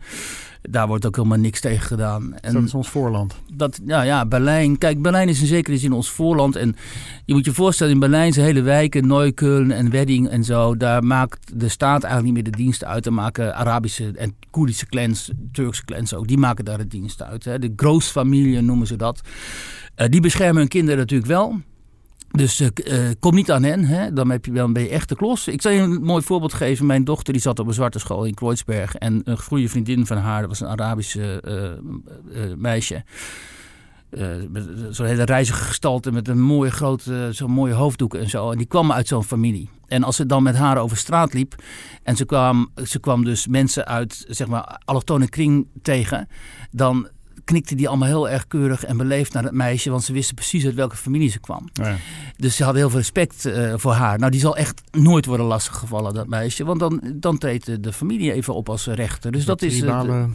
daar 0.63 0.87
wordt 0.87 1.07
ook 1.07 1.17
helemaal 1.17 1.39
niks 1.39 1.61
tegen 1.61 1.87
gedaan. 1.87 2.35
En 2.35 2.53
dat 2.53 2.63
is 2.63 2.75
ons 2.75 2.89
voorland. 2.89 3.35
Dat, 3.55 3.81
ja, 3.87 4.03
ja, 4.03 4.27
Berlijn. 4.27 4.79
Kijk, 4.79 5.03
Berlijn 5.03 5.29
is 5.29 5.41
in 5.41 5.47
zekere 5.47 5.79
zin 5.79 5.93
ons 5.93 6.11
voorland. 6.11 6.57
En 6.57 6.77
je 7.25 7.35
moet 7.35 7.45
je 7.45 7.53
voorstellen, 7.53 7.93
in 7.93 7.99
Berlijn 7.99 8.33
zijn 8.33 8.47
hele 8.47 8.63
wijken, 8.63 9.07
Neukölln 9.07 9.71
en 9.71 9.91
Wedding 9.91 10.29
en 10.29 10.45
zo. 10.45 10.77
Daar 10.77 11.05
maakt 11.05 11.61
de 11.61 11.69
staat 11.69 12.03
eigenlijk 12.03 12.25
niet 12.25 12.45
meer 12.45 12.53
de 12.53 12.63
diensten 12.63 12.89
uit. 12.89 13.05
Daar 13.05 13.13
maken 13.13 13.55
Arabische 13.55 14.13
en 14.17 14.35
Koerdische 14.51 14.87
clans, 14.87 15.31
Turkse 15.53 15.85
clans 15.85 16.15
ook, 16.15 16.27
die 16.27 16.39
maken 16.39 16.65
daar 16.65 16.79
de 16.79 16.87
diensten 16.87 17.27
uit. 17.27 17.45
Hè. 17.45 17.59
De 17.59 17.73
grootfamilie 17.77 18.61
noemen 18.61 18.87
ze 18.87 18.97
dat. 18.97 19.21
Uh, 19.97 20.07
die 20.09 20.21
beschermen 20.21 20.57
hun 20.57 20.69
kinderen 20.69 20.99
natuurlijk 20.99 21.31
wel. 21.31 21.61
Dus 22.33 22.61
uh, 22.61 23.11
kom 23.21 23.35
niet 23.35 23.51
aan 23.51 23.63
hen, 23.63 23.85
hè? 23.85 24.13
dan, 24.13 24.31
heb 24.31 24.45
je, 24.45 24.53
dan 24.53 24.73
ben 24.73 24.83
je 24.83 24.89
echt 24.89 25.09
de 25.09 25.17
klos. 25.17 25.49
Ik 25.49 25.63
zal 25.63 25.73
je 25.73 25.81
een 25.81 26.03
mooi 26.03 26.23
voorbeeld 26.23 26.53
geven. 26.53 26.87
Mijn 26.87 27.05
dochter 27.05 27.33
die 27.33 27.43
zat 27.43 27.59
op 27.59 27.67
een 27.67 27.75
zwarte 27.75 27.99
school 27.99 28.25
in 28.25 28.35
Kreuzberg. 28.35 28.95
En 28.95 29.21
een 29.25 29.39
goede 29.39 29.69
vriendin 29.69 30.07
van 30.07 30.17
haar, 30.17 30.41
dat 30.41 30.49
was 30.49 30.61
een 30.61 30.67
Arabische 30.67 31.43
uh, 32.33 32.55
meisje. 32.57 33.05
zo'n 34.91 35.07
hele 35.07 35.25
reizige 35.25 35.65
gestalte 35.65 36.13
met 36.13 36.29
een 36.29 36.41
mooie 36.41 36.71
grote, 36.71 37.29
zo'n 37.31 37.51
mooie 37.51 37.75
hoofddoek 37.75 38.15
en 38.15 38.31
zo. 38.31 38.51
En 38.51 38.59
die 38.59 38.67
kwam 38.67 38.93
uit 38.93 39.09
zo'n 39.09 39.25
familie. 39.25 39.69
En 39.87 40.03
als 40.03 40.17
ze 40.17 40.27
dan 40.27 40.43
met 40.43 40.57
haar 40.57 40.79
over 40.79 40.97
straat 40.97 41.33
liep 41.33 41.55
en 42.03 42.17
ze 42.17 42.25
kwam, 42.25 42.71
ze 42.85 43.01
kwam 43.01 43.25
dus 43.25 43.47
mensen 43.47 43.87
uit, 43.87 44.25
zeg 44.29 44.47
maar, 44.47 44.81
allochtone 44.85 45.29
kring 45.29 45.67
tegen, 45.83 46.29
dan 46.71 47.09
knikte 47.45 47.75
die 47.75 47.89
allemaal 47.89 48.09
heel 48.09 48.29
erg 48.29 48.47
keurig 48.47 48.85
en 48.85 48.97
beleefd 48.97 49.33
naar 49.33 49.43
het 49.43 49.53
meisje. 49.53 49.91
Want 49.91 50.05
ze 50.05 50.13
wisten 50.13 50.35
precies 50.35 50.65
uit 50.65 50.75
welke 50.75 50.97
familie 50.97 51.31
ze 51.31 51.41
kwam. 51.41 51.69
Ja. 51.73 51.97
Dus 52.37 52.57
ze 52.57 52.65
hadden 52.65 52.81
heel 52.81 52.91
veel 52.91 52.99
respect 52.99 53.47
uh, 53.47 53.73
voor 53.77 53.93
haar. 53.93 54.19
Nou, 54.19 54.31
die 54.31 54.41
zal 54.41 54.57
echt 54.57 54.83
nooit 54.91 55.27
worden 55.27 55.47
lastiggevallen, 55.47 56.15
dat 56.15 56.27
meisje. 56.27 56.65
Want 56.65 56.81
dan, 56.81 57.01
dan 57.15 57.39
treedt 57.39 57.83
de 57.83 57.93
familie 57.93 58.33
even 58.33 58.55
op 58.55 58.69
als 58.69 58.87
rechter. 58.87 59.33
Dus 59.33 59.45
dat, 59.45 59.63
is... 59.63 59.79
Tribale... 59.79 60.29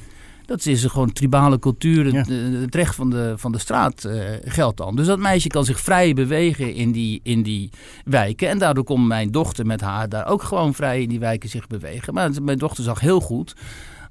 Dat 0.47 0.65
is 0.65 0.85
gewoon 0.85 1.11
tribale 1.11 1.59
cultuur. 1.59 2.15
Het, 2.15 2.27
het, 2.61 2.75
recht 2.75 2.95
van 2.95 3.09
de, 3.09 3.33
van 3.37 3.51
de 3.51 3.57
straat 3.57 4.03
uh, 4.05 4.21
geldt 4.43 4.77
dan. 4.77 4.95
Dus 4.95 5.07
dat 5.07 5.19
meisje 5.19 5.47
kan 5.47 5.65
zich 5.65 5.79
vrij 5.79 6.13
bewegen 6.13 6.73
in 6.73 6.91
die, 6.91 7.19
in 7.23 7.43
die 7.43 7.69
wijken. 8.05 8.49
En 8.49 8.57
daardoor 8.57 8.83
kon 8.83 9.07
mijn 9.07 9.31
dochter 9.31 9.65
met 9.65 9.81
haar 9.81 10.09
daar 10.09 10.27
ook 10.27 10.43
gewoon 10.43 10.73
vrij 10.73 11.01
in 11.01 11.09
die 11.09 11.19
wijken 11.19 11.49
zich 11.49 11.67
bewegen. 11.67 12.13
Maar 12.13 12.31
mijn 12.41 12.57
dochter 12.57 12.83
zag 12.83 12.99
heel 12.99 13.19
goed 13.19 13.55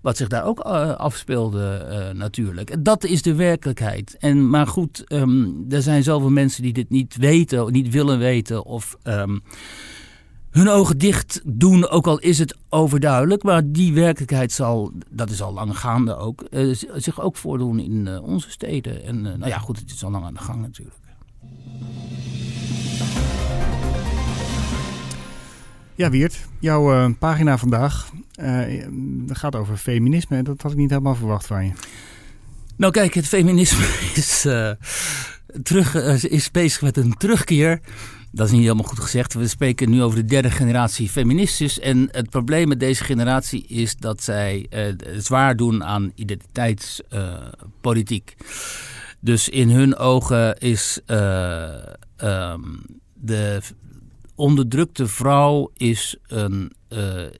wat 0.06 0.16
zich 0.16 0.28
daar 0.28 0.44
ook 0.44 0.66
uh, 0.66 0.94
afspeelde 0.94 1.86
uh, 1.90 2.18
natuurlijk. 2.18 2.84
Dat 2.84 3.04
is 3.04 3.22
de 3.22 3.34
werkelijkheid. 3.34 4.16
En, 4.18 4.48
maar 4.48 4.66
goed, 4.66 5.04
um, 5.08 5.66
er 5.68 5.82
zijn 5.82 6.02
zoveel 6.02 6.30
mensen 6.30 6.62
die 6.62 6.72
dit 6.72 6.90
niet 6.90 7.16
weten, 7.16 7.72
niet 7.72 7.90
willen 7.90 8.18
weten 8.18 8.64
of... 8.64 8.96
Um, 9.04 9.42
hun 10.50 10.68
ogen 10.68 10.98
dicht 10.98 11.40
doen, 11.44 11.88
ook 11.88 12.06
al 12.06 12.18
is 12.18 12.38
het 12.38 12.56
overduidelijk. 12.68 13.42
Maar 13.42 13.62
die 13.64 13.92
werkelijkheid 13.92 14.52
zal, 14.52 14.92
dat 15.10 15.30
is 15.30 15.42
al 15.42 15.52
lang 15.52 15.78
gaande 15.78 16.16
ook, 16.16 16.44
uh, 16.50 16.74
zich 16.94 17.20
ook 17.20 17.36
voordoen 17.36 17.78
in 17.78 18.20
onze 18.20 18.50
steden. 18.50 19.04
En 19.04 19.22
nou 19.22 19.46
ja, 19.46 19.58
goed, 19.58 19.78
het 19.78 19.90
is 19.90 20.04
al 20.04 20.10
lang 20.10 20.24
aan 20.24 20.34
de 20.34 20.40
gang 20.40 20.60
natuurlijk. 20.60 20.96
Ja, 25.96 26.10
Wiert, 26.10 26.38
jouw 26.58 27.14
pagina 27.14 27.58
vandaag 27.58 28.10
uh, 28.40 28.86
gaat 29.26 29.56
over 29.56 29.76
feminisme. 29.76 30.42
Dat 30.42 30.62
had 30.62 30.72
ik 30.72 30.78
niet 30.78 30.90
helemaal 30.90 31.14
verwacht 31.14 31.46
van 31.46 31.64
je. 31.64 31.72
Nou 32.76 32.92
kijk, 32.92 33.14
het 33.14 33.26
feminisme 33.26 33.86
is, 34.20 34.46
uh, 34.46 34.70
terug, 35.62 35.94
is 36.24 36.50
bezig 36.50 36.82
met 36.82 36.96
een 36.96 37.16
terugkeer. 37.16 37.80
Dat 38.32 38.46
is 38.46 38.52
niet 38.52 38.62
helemaal 38.62 38.84
goed 38.84 39.00
gezegd. 39.00 39.34
We 39.34 39.48
spreken 39.48 39.90
nu 39.90 40.02
over 40.02 40.18
de 40.18 40.24
derde 40.24 40.50
generatie 40.50 41.08
feministes. 41.08 41.80
En 41.80 42.08
het 42.10 42.30
probleem 42.30 42.68
met 42.68 42.80
deze 42.80 43.04
generatie 43.04 43.66
is 43.66 43.96
dat 43.96 44.22
zij 44.22 44.66
zwaar 45.16 45.56
doen 45.56 45.84
aan 45.84 46.12
identiteitspolitiek. 46.14 48.36
Dus 49.20 49.48
in 49.48 49.70
hun 49.70 49.96
ogen 49.96 50.58
is 50.58 51.00
ehm, 51.06 52.60
de 53.14 53.60
onderdrukte 54.36 55.06
vrouw 55.06 55.70
is, 55.76 56.16
een, 56.26 56.72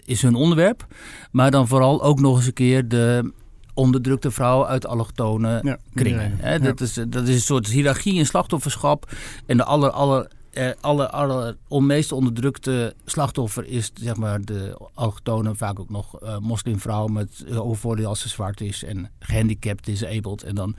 is 0.05 0.23
hun 0.23 0.35
onderwerp. 0.35 0.87
Maar 1.31 1.51
dan 1.51 1.69
vooral 1.69 2.03
ook 2.03 2.21
nog 2.21 2.37
eens 2.37 2.47
een 2.47 2.53
keer 2.53 2.89
de 2.89 3.33
onderdrukte 3.77 4.31
vrouw 4.31 4.67
uit 4.67 4.87
allochtone 4.87 5.79
kringen. 5.95 6.37
Hè? 6.37 6.59
Dat, 6.59 6.81
is, 6.81 6.93
dat 7.09 7.29
is 7.29 7.35
een 7.35 7.41
soort 7.41 7.67
hiërarchie 7.67 8.15
in 8.15 8.27
slachtofferschap. 8.27 9.13
En 9.47 9.57
de 9.57 9.65
aller, 9.65 9.91
aller, 9.91 10.31
eh, 10.51 10.71
aller, 10.81 11.07
aller 11.07 11.57
meest 11.69 12.13
onderdrukte 12.13 12.95
slachtoffer 13.05 13.67
is 13.67 13.91
zeg 13.95 14.17
maar 14.17 14.41
de 14.41 14.79
allochtone, 14.95 15.55
vaak 15.55 15.81
ook 15.81 15.91
nog 15.91 16.23
uh, 16.23 16.39
moslimvrouw 16.39 17.07
met 17.07 17.45
overvoordeel 17.57 18.09
als 18.09 18.21
ze 18.21 18.29
zwart 18.29 18.61
is 18.61 18.85
en 18.85 19.11
gehandicapt, 19.19 19.85
disabled. 19.85 20.43
En 20.43 20.55
dan, 20.55 20.77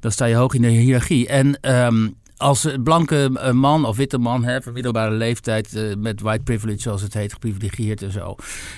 dan 0.00 0.12
sta 0.12 0.24
je 0.24 0.34
hoog 0.34 0.54
in 0.54 0.62
de 0.62 0.68
hiërarchie. 0.68 1.28
En 1.28 1.72
um, 1.86 2.16
als 2.38 2.68
blanke 2.82 3.30
eh, 3.34 3.52
man 3.52 3.84
of 3.84 3.96
witte 3.96 4.18
man, 4.18 4.44
hè, 4.44 4.62
van 4.62 4.72
middelbare 4.72 5.14
leeftijd, 5.14 5.74
uh, 5.74 5.94
met 5.98 6.20
white 6.20 6.42
privilege 6.42 6.80
zoals 6.80 7.02
het 7.02 7.14
heet, 7.14 7.32
geprivilegieerd 7.32 8.02
en 8.02 8.12
zo. 8.12 8.34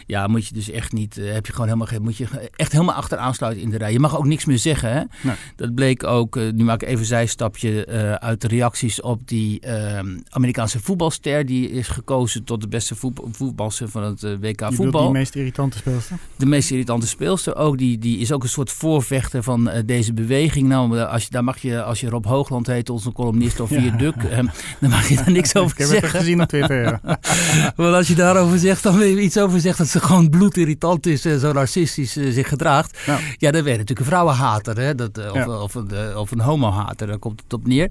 Ja, 0.07 0.27
moet 0.27 0.47
je 0.47 0.55
dus 0.55 0.71
echt 0.71 0.93
niet, 0.93 1.17
uh, 1.17 1.33
heb 1.33 1.47
je 1.47 1.53
gewoon 1.53 1.67
helemaal 1.67 1.87
geen, 1.87 2.03
moet 2.03 2.17
je 2.17 2.51
echt 2.57 2.73
helemaal 2.73 2.95
achteraan 2.95 3.35
sluiten 3.35 3.63
in 3.63 3.71
de 3.71 3.77
rij. 3.77 3.93
Je 3.93 4.01
mag 4.01 4.17
ook 4.17 4.27
niks 4.27 4.45
meer 4.45 4.59
zeggen. 4.59 4.93
Hè? 4.93 5.03
Nee. 5.23 5.37
Dat 5.57 5.75
bleek 5.75 6.05
ook, 6.05 6.35
nu 6.35 6.65
maak 6.65 6.83
ik 6.83 6.89
even 6.89 7.01
een 7.01 7.07
zijstapje 7.07 7.87
uit 8.21 8.41
de 8.41 8.49
reacties 8.49 9.01
op 9.01 9.29
die 9.29 9.61
ehm, 9.61 10.19
Amerikaanse 10.29 10.81
voetbalster. 10.81 11.47
Die 11.47 11.71
is 11.71 11.89
gekozen 11.89 12.45
tot 12.45 12.61
de 12.61 12.69
beste 12.69 12.95
voetbal, 12.95 13.29
voetbalster 13.33 13.89
van 13.89 14.03
het 14.03 14.21
WK 14.21 14.59
die 14.59 14.77
voetbal. 14.77 15.07
De 15.07 15.13
meest 15.13 15.35
irritante 15.35 15.79
speelster? 15.79 16.19
De 16.37 16.47
meest 16.47 16.71
irritante 16.71 17.07
speelster 17.07 17.57
ook. 17.57 17.79
Die, 17.79 17.99
die 17.99 18.19
is 18.19 18.33
ook 18.33 18.43
een 18.43 18.49
soort 18.49 18.71
voorvechter 18.71 19.43
van 19.43 19.71
deze 19.87 20.13
beweging. 20.13 20.69
Nou, 20.69 20.99
als 20.99 21.25
je, 21.25 21.31
daar 21.31 21.45
mag 21.45 21.59
je, 21.59 21.83
als 21.83 22.01
je 22.01 22.09
Rob 22.09 22.25
Hoogland 22.25 22.67
heet, 22.67 22.91
onze 22.91 23.13
columnist 23.13 23.50
of 23.59 23.69
via 23.69 23.97
Duk, 23.97 24.15
ehm, 24.17 24.47
dan 24.81 24.91
mag 24.91 25.09
je 25.09 25.17
daar 25.17 25.31
niks 25.31 25.57
over 25.57 25.77
zeggen. 25.77 25.97
Ik 25.97 26.03
heb 26.03 26.13
het 26.13 26.21
gezien 26.21 26.43
op 26.43 26.49
Twitter, 26.49 26.83
ja. 26.83 27.01
Want 27.77 27.95
als 27.95 28.09
je 28.09 28.15
daarover 28.15 28.59
zegt, 28.59 28.83
dan 28.83 28.99
je 28.99 29.21
iets 29.21 29.39
over 29.39 29.61
zegt 29.61 29.79
dat 29.79 29.89
ze 29.89 30.01
gewoon 30.01 30.29
bloedirritant 30.29 31.07
is 31.07 31.25
en 31.25 31.41
zo 31.41 31.53
narcistisch 31.53 32.17
uh, 32.17 32.33
zich 32.33 32.49
gedraagt. 32.49 32.99
Ja, 33.37 33.51
dan 33.51 33.63
ben 33.63 33.73
je 33.73 33.79
natuurlijk 33.79 34.01
een 34.01 34.05
vrouwenhater, 34.05 34.79
hè? 34.79 34.95
Dat, 34.95 35.19
uh, 35.19 35.33
of, 35.35 35.47
of, 35.47 35.75
een, 35.75 36.17
of 36.17 36.31
een 36.31 36.41
homohater, 36.41 37.07
daar 37.07 37.19
komt 37.19 37.41
het 37.43 37.53
op 37.53 37.67
neer. 37.67 37.91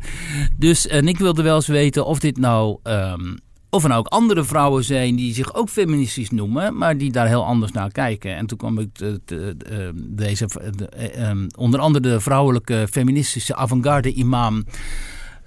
Dus 0.57 0.87
en 0.87 1.07
ik 1.07 1.17
wilde 1.17 1.41
wel 1.41 1.55
eens 1.55 1.67
weten 1.67 2.05
of 2.05 2.19
dit 2.19 2.37
nou... 2.37 2.77
Um, 2.83 3.37
of 3.69 3.83
er 3.83 3.89
nou 3.89 3.99
ook 3.99 4.07
andere 4.07 4.43
vrouwen 4.43 4.83
zijn 4.83 5.15
die 5.15 5.33
zich 5.33 5.53
ook 5.53 5.69
feministisch 5.69 6.29
noemen, 6.29 6.77
maar 6.77 6.97
die 6.97 7.11
daar 7.11 7.27
heel 7.27 7.45
anders 7.45 7.71
naar 7.71 7.91
kijken. 7.91 8.35
En 8.35 8.45
toen 8.45 8.57
kwam 8.57 8.79
ik 8.79 8.89
te, 8.93 9.21
te, 9.25 9.55
ehm, 9.69 9.93
deze, 9.95 10.47
de, 10.75 11.47
onder 11.57 11.79
andere 11.79 12.09
de 12.09 12.19
vrouwelijke 12.19 12.87
feministische 12.91 13.55
avant-garde 13.55 14.13
imam 14.13 14.65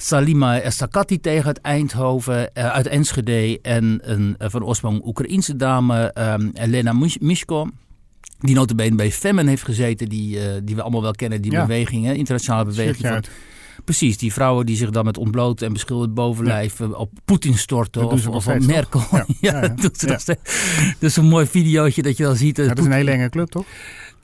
Salima 0.03 0.61
Estakati 0.61 1.21
tegen 1.21 1.47
uit 1.47 1.61
Eindhoven, 1.61 2.51
uh, 2.55 2.71
uit 2.71 2.87
Enschede. 2.87 3.59
En 3.62 3.99
een 4.03 4.37
uh, 4.38 4.49
van 4.51 4.65
oorsprong 4.65 5.05
Oekraïense 5.05 5.57
dame, 5.57 6.15
um, 6.19 6.51
Elena 6.55 6.93
Mishko. 7.21 7.69
Die 8.38 8.55
notabene 8.55 8.97
bij 8.97 9.12
Femen 9.12 9.47
heeft 9.47 9.65
gezeten, 9.65 10.09
die, 10.09 10.37
uh, 10.37 10.45
die 10.65 10.75
we 10.75 10.83
allemaal 10.83 11.03
wel 11.03 11.12
kennen, 11.12 11.43
die 11.43 11.53
ja. 11.53 11.61
beweging, 11.67 12.05
hè, 12.05 12.12
internationale 12.12 12.65
beweging. 12.65 13.07
Van, 13.07 13.23
precies, 13.85 14.19
die 14.19 14.33
vrouwen 14.33 14.67
die 14.67 14.77
zich 14.77 14.91
dan 14.91 15.05
met 15.05 15.19
ontbloot 15.19 15.62
en 15.62 15.73
beschilderd 15.73 16.15
bovenlijf 16.15 16.79
ja. 16.79 16.87
op 16.87 17.11
Poetin 17.25 17.59
storten 17.59 18.09
of, 18.11 18.27
of 18.27 18.49
op 18.49 18.67
Merkel. 18.67 19.03
Ja, 19.11 19.27
ja, 19.41 19.61
ja, 19.61 19.75
dat, 20.99 21.11
is 21.11 21.17
een 21.17 21.25
mooi 21.25 21.47
videootje 21.47 22.03
dat 22.03 22.17
je 22.17 22.23
dan 22.23 22.37
ziet. 22.37 22.57
dat 22.57 22.79
is 22.79 22.85
een 22.85 22.93
hele 22.93 23.11
enge 23.11 23.29
club, 23.29 23.49
toch? 23.49 23.65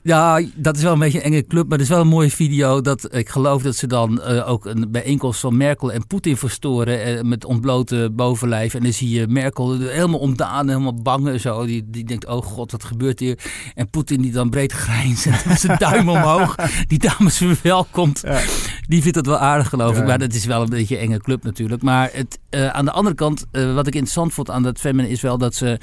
Ja, 0.01 0.41
dat 0.55 0.77
is 0.77 0.83
wel 0.83 0.93
een 0.93 0.99
beetje 0.99 1.17
een 1.17 1.31
enge 1.31 1.47
club. 1.47 1.63
Maar 1.69 1.77
het 1.77 1.87
is 1.87 1.93
wel 1.93 2.01
een 2.01 2.07
mooie 2.07 2.31
video. 2.31 2.81
Dat, 2.81 3.15
ik 3.15 3.29
geloof 3.29 3.61
dat 3.61 3.75
ze 3.75 3.87
dan 3.87 4.21
uh, 4.27 4.49
ook 4.49 4.65
een 4.65 4.91
bijeenkomst 4.91 5.39
van 5.39 5.57
Merkel 5.57 5.91
en 5.91 6.07
Poetin 6.07 6.37
verstoren. 6.37 7.15
Uh, 7.15 7.21
met 7.21 7.45
ontblote 7.45 8.09
bovenlijf. 8.11 8.73
En 8.73 8.83
dan 8.83 8.93
zie 8.93 9.09
je 9.09 9.27
Merkel 9.27 9.79
helemaal 9.79 10.19
ontdaan, 10.19 10.67
helemaal 10.67 11.01
bang 11.01 11.27
en 11.27 11.39
zo. 11.39 11.65
Die, 11.65 11.83
die 11.89 12.03
denkt, 12.03 12.25
oh 12.25 12.43
god, 12.43 12.71
wat 12.71 12.83
gebeurt 12.83 13.19
hier? 13.19 13.39
En 13.75 13.89
Poetin 13.89 14.21
die 14.21 14.31
dan 14.31 14.49
breed 14.49 14.71
grijnst 14.71 15.25
met 15.45 15.59
zijn 15.59 15.77
duim 15.77 16.09
omhoog. 16.09 16.55
Die 16.87 16.99
dames 16.99 17.37
verwelkomt. 17.37 18.21
Ja. 18.23 18.41
Die 18.87 19.01
vindt 19.01 19.17
het 19.17 19.25
wel 19.25 19.37
aardig 19.37 19.69
geloof 19.69 19.97
ik. 19.97 20.05
Maar 20.05 20.19
dat 20.19 20.33
is 20.33 20.45
wel 20.45 20.61
een 20.61 20.69
beetje 20.69 20.95
een 20.95 21.07
enge 21.07 21.19
club 21.19 21.43
natuurlijk. 21.43 21.81
Maar 21.81 22.09
het, 22.13 22.39
uh, 22.49 22.67
aan 22.67 22.85
de 22.85 22.91
andere 22.91 23.15
kant, 23.15 23.45
wat 23.51 23.87
ik 23.87 23.93
interessant 23.93 24.33
vond 24.33 24.49
aan 24.49 24.63
dat 24.63 24.79
feminine 24.79 25.13
is 25.13 25.21
wel 25.21 25.37
dat 25.37 25.55
ze 25.55 25.79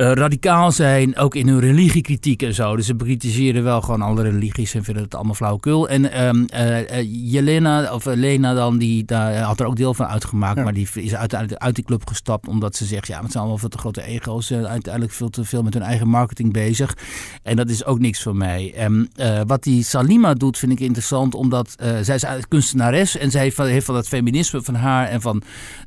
uh, 0.00 0.12
radicaal 0.12 0.72
zijn, 0.72 1.16
ook 1.16 1.34
in 1.34 1.48
hun 1.48 1.60
religiekritiek 1.60 2.42
en 2.42 2.54
zo. 2.54 2.76
Dus 2.76 2.86
ze 2.86 2.94
bekritiseren 2.94 3.62
wel 3.62 3.80
gewoon 3.80 4.02
alle 4.02 4.22
religies 4.22 4.74
en 4.74 4.84
vinden 4.84 5.02
het 5.02 5.14
allemaal 5.14 5.34
flauwekul. 5.34 5.88
En 5.88 6.26
um, 6.26 6.46
uh, 6.54 7.32
Jelena, 7.32 7.94
of 7.94 8.04
Lena 8.04 8.54
dan, 8.54 8.78
die 8.78 9.04
daar 9.04 9.36
had 9.36 9.60
er 9.60 9.66
ook 9.66 9.76
deel 9.76 9.94
van 9.94 10.06
uitgemaakt. 10.06 10.64
Maar 10.64 10.72
die 10.72 10.88
is 10.94 11.14
uiteindelijk 11.14 11.62
uit 11.62 11.74
die 11.74 11.84
club 11.84 12.08
gestapt 12.08 12.48
omdat 12.48 12.76
ze 12.76 12.84
zegt, 12.84 13.06
ja, 13.06 13.20
het 13.20 13.30
zijn 13.30 13.42
allemaal 13.42 13.58
veel 13.58 13.68
te 13.68 13.78
grote 13.78 14.02
ego's. 14.02 14.52
Uiteindelijk 14.52 15.12
veel 15.12 15.30
te 15.30 15.44
veel 15.44 15.62
met 15.62 15.74
hun 15.74 15.82
eigen 15.82 16.08
marketing 16.08 16.52
bezig. 16.52 16.96
En 17.42 17.56
dat 17.56 17.68
is 17.68 17.84
ook 17.84 17.98
niks 17.98 18.22
voor 18.22 18.36
mij. 18.36 18.72
En 18.76 19.10
wat 19.46 19.62
die 19.62 19.84
Salima 19.84 20.34
doet 20.34 20.58
vind 20.58 20.72
ik 20.72 20.80
interessant, 20.80 21.34
omdat 21.34 21.74
zij 22.02 22.14
is 22.14 22.24
kunstenares 22.48 23.16
en 23.16 23.30
zij 23.30 23.40
heeft 23.42 23.56
van, 23.56 23.66
heeft 23.66 23.86
van 23.86 23.96
het 23.96 24.08
feminisme 24.08 24.62
van 24.62 24.74
haar 24.74 25.08
en 25.08 25.20
van 25.20 25.42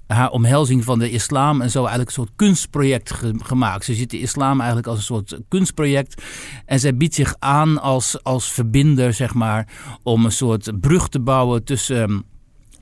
haar 0.08 0.30
omhelzing 0.30 0.84
van 0.84 1.00
de 1.00 1.10
islam 1.10 1.62
en 1.62 1.70
zo 1.70 1.80
eigenlijk 1.80 2.08
een 2.08 2.16
soort 2.16 2.32
kunstproject 2.36 3.14
gemaakt. 3.38 3.86
Ziet 4.04 4.22
de 4.22 4.28
islam 4.28 4.58
eigenlijk 4.58 4.88
als 4.88 4.98
een 4.98 5.04
soort 5.04 5.40
kunstproject. 5.48 6.24
En 6.66 6.80
zij 6.80 6.98
biedt 6.98 7.16
zich 7.16 7.36
aan 7.40 7.82
als, 7.82 8.24
als 8.24 8.52
verbinder, 8.52 9.14
zeg 9.14 9.34
maar, 9.34 9.68
om 10.04 10.26
een 10.26 10.32
soort 10.32 10.80
brug 10.80 11.10
te 11.10 11.20
bouwen 11.20 11.64
tussen 11.64 12.26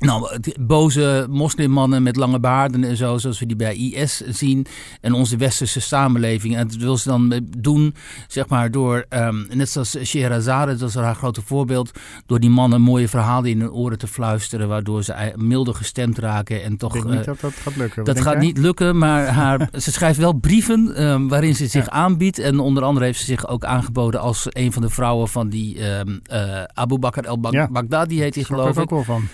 nou, 0.01 0.39
boze 0.59 1.27
moslimmannen 1.29 2.03
met 2.03 2.15
lange 2.15 2.39
baarden 2.39 2.83
en 2.83 2.97
zo, 2.97 3.17
zoals 3.17 3.39
we 3.39 3.45
die 3.45 3.55
bij 3.55 3.75
IS 3.75 4.17
zien. 4.17 4.65
En 5.01 5.13
onze 5.13 5.37
westerse 5.37 5.81
samenleving. 5.81 6.55
En 6.55 6.67
dat 6.67 6.77
wil 6.77 6.97
ze 6.97 7.09
dan 7.09 7.41
doen, 7.57 7.95
zeg 8.27 8.47
maar, 8.47 8.71
door, 8.71 9.05
um, 9.09 9.47
net 9.49 9.69
zoals 9.69 9.97
Sheherazade, 10.03 10.75
dat 10.75 10.89
is 10.89 10.95
haar 10.95 11.15
grote 11.15 11.41
voorbeeld, 11.41 11.91
door 12.25 12.39
die 12.39 12.49
mannen 12.49 12.81
mooie 12.81 13.07
verhalen 13.07 13.49
in 13.49 13.59
hun 13.59 13.71
oren 13.71 13.97
te 13.97 14.07
fluisteren, 14.07 14.67
waardoor 14.67 15.03
ze 15.03 15.33
milder 15.35 15.75
gestemd 15.75 16.17
raken. 16.17 16.63
En 16.63 16.77
toch, 16.77 16.95
ik 16.95 17.01
denk 17.01 17.15
niet 17.15 17.25
dat 17.25 17.39
dat 17.39 17.53
gaat 17.53 17.75
lukken. 17.75 18.03
Dat 18.03 18.21
gaat 18.21 18.39
niet 18.39 18.57
lukken, 18.57 18.97
maar 18.97 19.27
haar, 19.27 19.69
ze 19.81 19.91
schrijft 19.91 20.17
wel 20.17 20.33
brieven 20.33 21.03
um, 21.03 21.27
waarin 21.27 21.55
ze 21.55 21.67
zich 21.67 21.89
aanbiedt. 21.89 22.39
En 22.39 22.59
onder 22.59 22.83
andere 22.83 23.05
heeft 23.05 23.19
ze 23.19 23.25
zich 23.25 23.47
ook 23.47 23.63
aangeboden 23.63 24.19
als 24.19 24.47
een 24.49 24.71
van 24.71 24.81
de 24.81 24.89
vrouwen 24.89 25.27
van 25.27 25.49
die 25.49 25.89
um, 25.89 26.21
uh, 26.31 26.63
Abu 26.73 26.97
Bakr 26.97 27.25
el-Baghdadi, 27.25 28.19
heet 28.19 28.35
hij 28.35 28.43
geloof 28.43 28.69
ik. 28.69 28.73
Daar 28.73 28.83
ook 28.83 28.89
wel 28.89 29.03
van. 29.03 29.27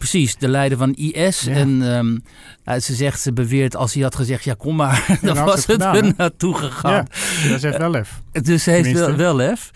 Precies, 0.00 0.36
de 0.36 0.48
leider 0.48 0.78
van 0.78 0.94
IS. 0.94 1.46
En 1.46 1.82
um, 1.82 2.22
ze 2.80 2.94
zegt, 2.94 3.20
ze 3.20 3.32
beweert, 3.32 3.76
als 3.76 3.94
hij 3.94 4.02
had 4.02 4.14
gezegd, 4.14 4.44
ja 4.44 4.54
kom 4.54 4.76
maar, 4.76 5.06
dan 5.22 5.44
was 5.44 5.54
het, 5.54 5.64
gedaan, 5.64 5.94
er 5.96 6.12
naartoe 6.16 6.54
gegaan. 6.54 7.06
Ja, 7.42 7.48
dat 7.48 7.62
heeft 7.62 7.76
wel 7.76 7.90
lef. 7.90 8.20
Dus 8.32 8.62
ze 8.62 8.70
heeft 8.70 8.92
wel, 8.92 9.16
wel 9.16 9.36
lef. 9.36 9.70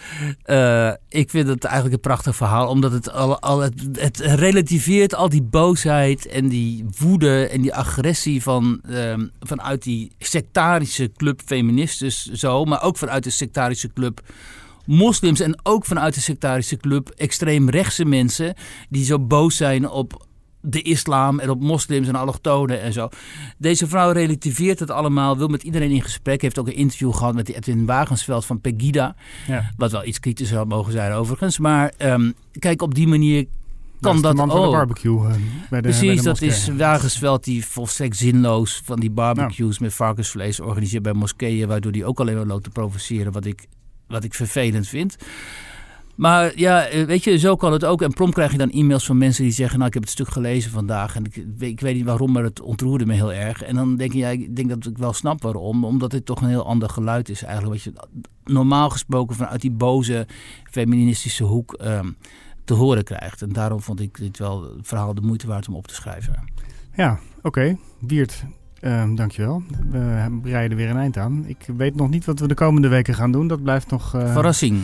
Uh, 0.47 0.93
ik 1.09 1.31
vind 1.31 1.49
het 1.49 1.65
eigenlijk 1.65 1.95
een 1.95 2.01
prachtig 2.01 2.37
verhaal, 2.37 2.69
omdat 2.69 2.93
het, 2.93 3.13
al, 3.13 3.41
al 3.41 3.61
het, 3.61 3.75
het, 3.93 4.19
relativeert 4.21 5.15
al 5.15 5.29
die 5.29 5.43
boosheid 5.43 6.27
en 6.27 6.49
die 6.49 6.85
woede 6.99 7.47
en 7.47 7.61
die 7.61 7.75
agressie 7.75 8.43
van, 8.43 8.81
um, 8.91 9.31
vanuit 9.41 9.83
die 9.83 10.13
sectarische 10.19 11.13
club 11.17 11.41
feministes 11.45 12.25
zo, 12.25 12.65
maar 12.65 12.83
ook 12.83 12.97
vanuit 12.97 13.25
de 13.25 13.31
sectarische 13.31 13.93
club 13.93 14.21
moslims 14.87 15.41
en 15.41 15.59
ook 15.63 15.85
vanuit 15.85 16.15
de 16.15 16.21
sectarische 16.21 16.77
club 16.77 17.09
extreemrechtse 17.09 18.05
mensen 18.05 18.55
die 18.89 19.05
zo 19.05 19.19
boos 19.19 19.57
zijn 19.57 19.89
op 19.89 20.27
de 20.67 20.83
islam 20.83 21.39
en 21.39 21.51
op 21.51 21.61
moslims 21.61 22.09
en 22.09 22.15
allochtonen 22.15 22.81
en 22.81 22.93
zo. 22.93 23.09
Deze 23.59 23.87
vrouw 23.87 24.11
relativeert 24.11 24.79
het 24.79 24.91
allemaal, 24.91 25.39
wil 25.39 25.49
met 25.49 25.63
iedereen 25.63 25.91
in 25.91 26.03
gesprek. 26.03 26.43
Heeft 26.43 26.59
ook 26.59 26.67
een 26.67 26.75
interview 26.75 27.15
gehad 27.15 27.35
met 27.35 27.49
Edwin 27.49 27.87
Wagensveld 27.87 28.45
van 28.45 28.61
Pegida. 28.61 29.15
Ja. 29.47 29.71
Wat 29.77 29.93
wel 29.93 30.05
iets 30.05 30.21
kritischer 30.21 30.57
had 30.57 30.69
mogen 30.69 30.93
zijn 30.93 31.13
overigens. 31.13 31.59
Maar 31.59 31.93
um, 31.99 32.35
kijk, 32.59 32.83
op 32.83 32.95
die 32.95 33.07
manier 33.07 33.47
kan 34.01 34.21
dat, 34.21 34.37
dat 34.37 34.51
ook. 34.51 34.65
de 34.65 34.71
barbecue. 34.71 35.19
Uh, 35.19 35.35
bij 35.71 35.81
de, 35.81 35.89
Precies, 35.89 36.07
bij 36.07 36.17
de 36.17 36.23
dat 36.23 36.43
is 36.43 36.69
Wagensveld 36.69 37.45
die 37.45 37.67
volstrekt 37.67 38.17
zinloos 38.17 38.83
van 38.85 39.01
die 39.01 39.11
barbecues 39.11 39.79
met 39.79 39.95
varkensvlees 39.95 40.61
organiseert 40.61 41.03
bij 41.03 41.13
moskeeën. 41.13 41.69
Waardoor 41.69 41.93
die 41.93 42.05
ook 42.05 42.21
alleen 42.21 42.37
maar 42.37 42.47
loopt 42.47 42.65
te 42.65 42.71
provoceren. 42.71 43.33
Wat 43.33 43.45
ik 43.45 43.67
wat 44.07 44.25
ik 44.25 44.35
vervelend 44.35 44.89
vind. 44.89 45.17
Maar 46.15 46.59
ja, 46.59 46.87
eh, 46.87 47.05
weet 47.05 47.25
je, 47.25 47.39
zo 47.39 47.57
kan 47.57 47.73
het 47.73 47.85
ook. 47.85 48.03
En 48.03 48.13
prompt 48.13 48.35
krijg 48.35 48.53
je 48.53 48.59
dan 48.59 48.71
e-mails 48.71 49.07
van 49.07 49.19
mensen 49.19 49.43
die 49.43 49.53
zeggen... 49.53 49.77
nou, 49.77 49.89
ik 49.89 49.95
heb 49.95 50.03
het 50.03 50.13
stuk 50.13 50.29
gelezen 50.29 50.71
vandaag 50.71 51.17
en 51.17 51.25
ik, 51.25 51.37
ik 51.59 51.81
weet 51.81 51.95
niet 51.95 52.05
waarom... 52.05 52.33
maar 52.33 52.43
het 52.43 52.61
ontroerde 52.61 53.07
me 53.07 53.13
heel 53.13 53.33
erg. 53.33 53.63
En 53.63 53.75
dan 53.75 53.97
denk 53.97 54.13
je, 54.13 54.19
ja, 54.19 54.29
ik 54.29 54.57
denk 54.57 54.69
dat 54.69 54.87
ik 54.87 54.99
wel 54.99 55.13
snap 55.13 55.43
waarom. 55.43 55.85
Omdat 55.85 56.11
dit 56.11 56.27
toch 56.27 56.41
een 56.41 56.49
heel 56.49 56.67
ander 56.67 56.89
geluid 56.89 57.29
is 57.29 57.43
eigenlijk. 57.43 57.75
Wat 57.75 57.83
je 57.83 57.93
normaal 58.45 58.91
gesproken 58.91 59.37
vanuit 59.37 59.61
die 59.61 59.71
boze 59.71 60.27
feministische 60.71 61.45
hoek 61.45 61.73
ehm, 61.73 62.11
te 62.65 62.75
horen 62.75 63.05
krijgt. 63.05 63.43
En 63.43 63.53
daarom 63.53 63.81
vond 63.81 64.01
ik 64.01 64.19
dit 64.19 64.39
wel 64.39 64.63
het 64.63 64.89
verhaal 64.89 65.15
de 65.15 65.21
moeite 65.21 65.47
waard 65.47 65.69
om 65.69 65.75
op 65.75 65.87
te 65.87 65.95
schrijven. 65.95 66.45
Ja, 66.97 67.19
oké. 67.43 67.77
Wiert, 68.01 68.45
Um, 68.87 69.15
dankjewel. 69.15 69.63
We 69.91 70.39
breiden 70.43 70.77
weer 70.77 70.91
een 70.91 70.97
eind 70.97 71.17
aan. 71.17 71.45
Ik 71.47 71.67
weet 71.77 71.95
nog 71.95 72.11
niet 72.11 72.25
wat 72.25 72.39
we 72.39 72.49
de 72.49 72.55
komende 72.55 72.89
weken 72.89 73.15
gaan 73.15 73.33
doen. 73.33 73.49
Dat 73.49 73.63
blijft 73.63 73.91
nog... 73.91 74.15
Uh, 74.15 74.33
Verrassing. 74.33 74.81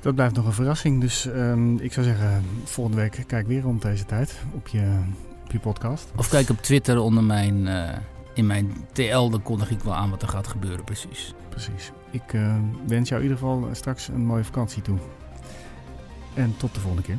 Dat 0.00 0.14
blijft 0.14 0.34
nog 0.34 0.46
een 0.46 0.52
verrassing. 0.52 1.00
Dus 1.00 1.24
um, 1.26 1.78
ik 1.78 1.92
zou 1.92 2.06
zeggen, 2.06 2.44
volgende 2.64 3.00
week 3.00 3.24
kijk 3.26 3.46
weer 3.46 3.60
rond 3.60 3.82
deze 3.82 4.04
tijd 4.04 4.34
op 4.54 4.68
je, 4.68 4.98
op 5.44 5.52
je 5.52 5.58
podcast. 5.58 6.10
Of 6.16 6.28
kijk 6.28 6.48
op 6.48 6.62
Twitter 6.62 6.98
onder 6.98 7.24
mijn, 7.24 7.66
uh, 7.66 7.88
in 8.34 8.46
mijn 8.46 8.72
TL. 8.92 9.28
Dan 9.28 9.42
kondig 9.42 9.70
ik 9.70 9.80
wel 9.80 9.94
aan 9.94 10.10
wat 10.10 10.22
er 10.22 10.28
gaat 10.28 10.46
gebeuren 10.46 10.84
precies. 10.84 11.34
Precies. 11.48 11.92
Ik 12.10 12.32
uh, 12.32 12.54
wens 12.86 13.08
jou 13.08 13.22
in 13.22 13.28
ieder 13.28 13.42
geval 13.42 13.68
straks 13.72 14.08
een 14.08 14.26
mooie 14.26 14.44
vakantie 14.44 14.82
toe. 14.82 14.98
En 16.34 16.54
tot 16.56 16.74
de 16.74 16.80
volgende 16.80 17.06
keer. 17.06 17.18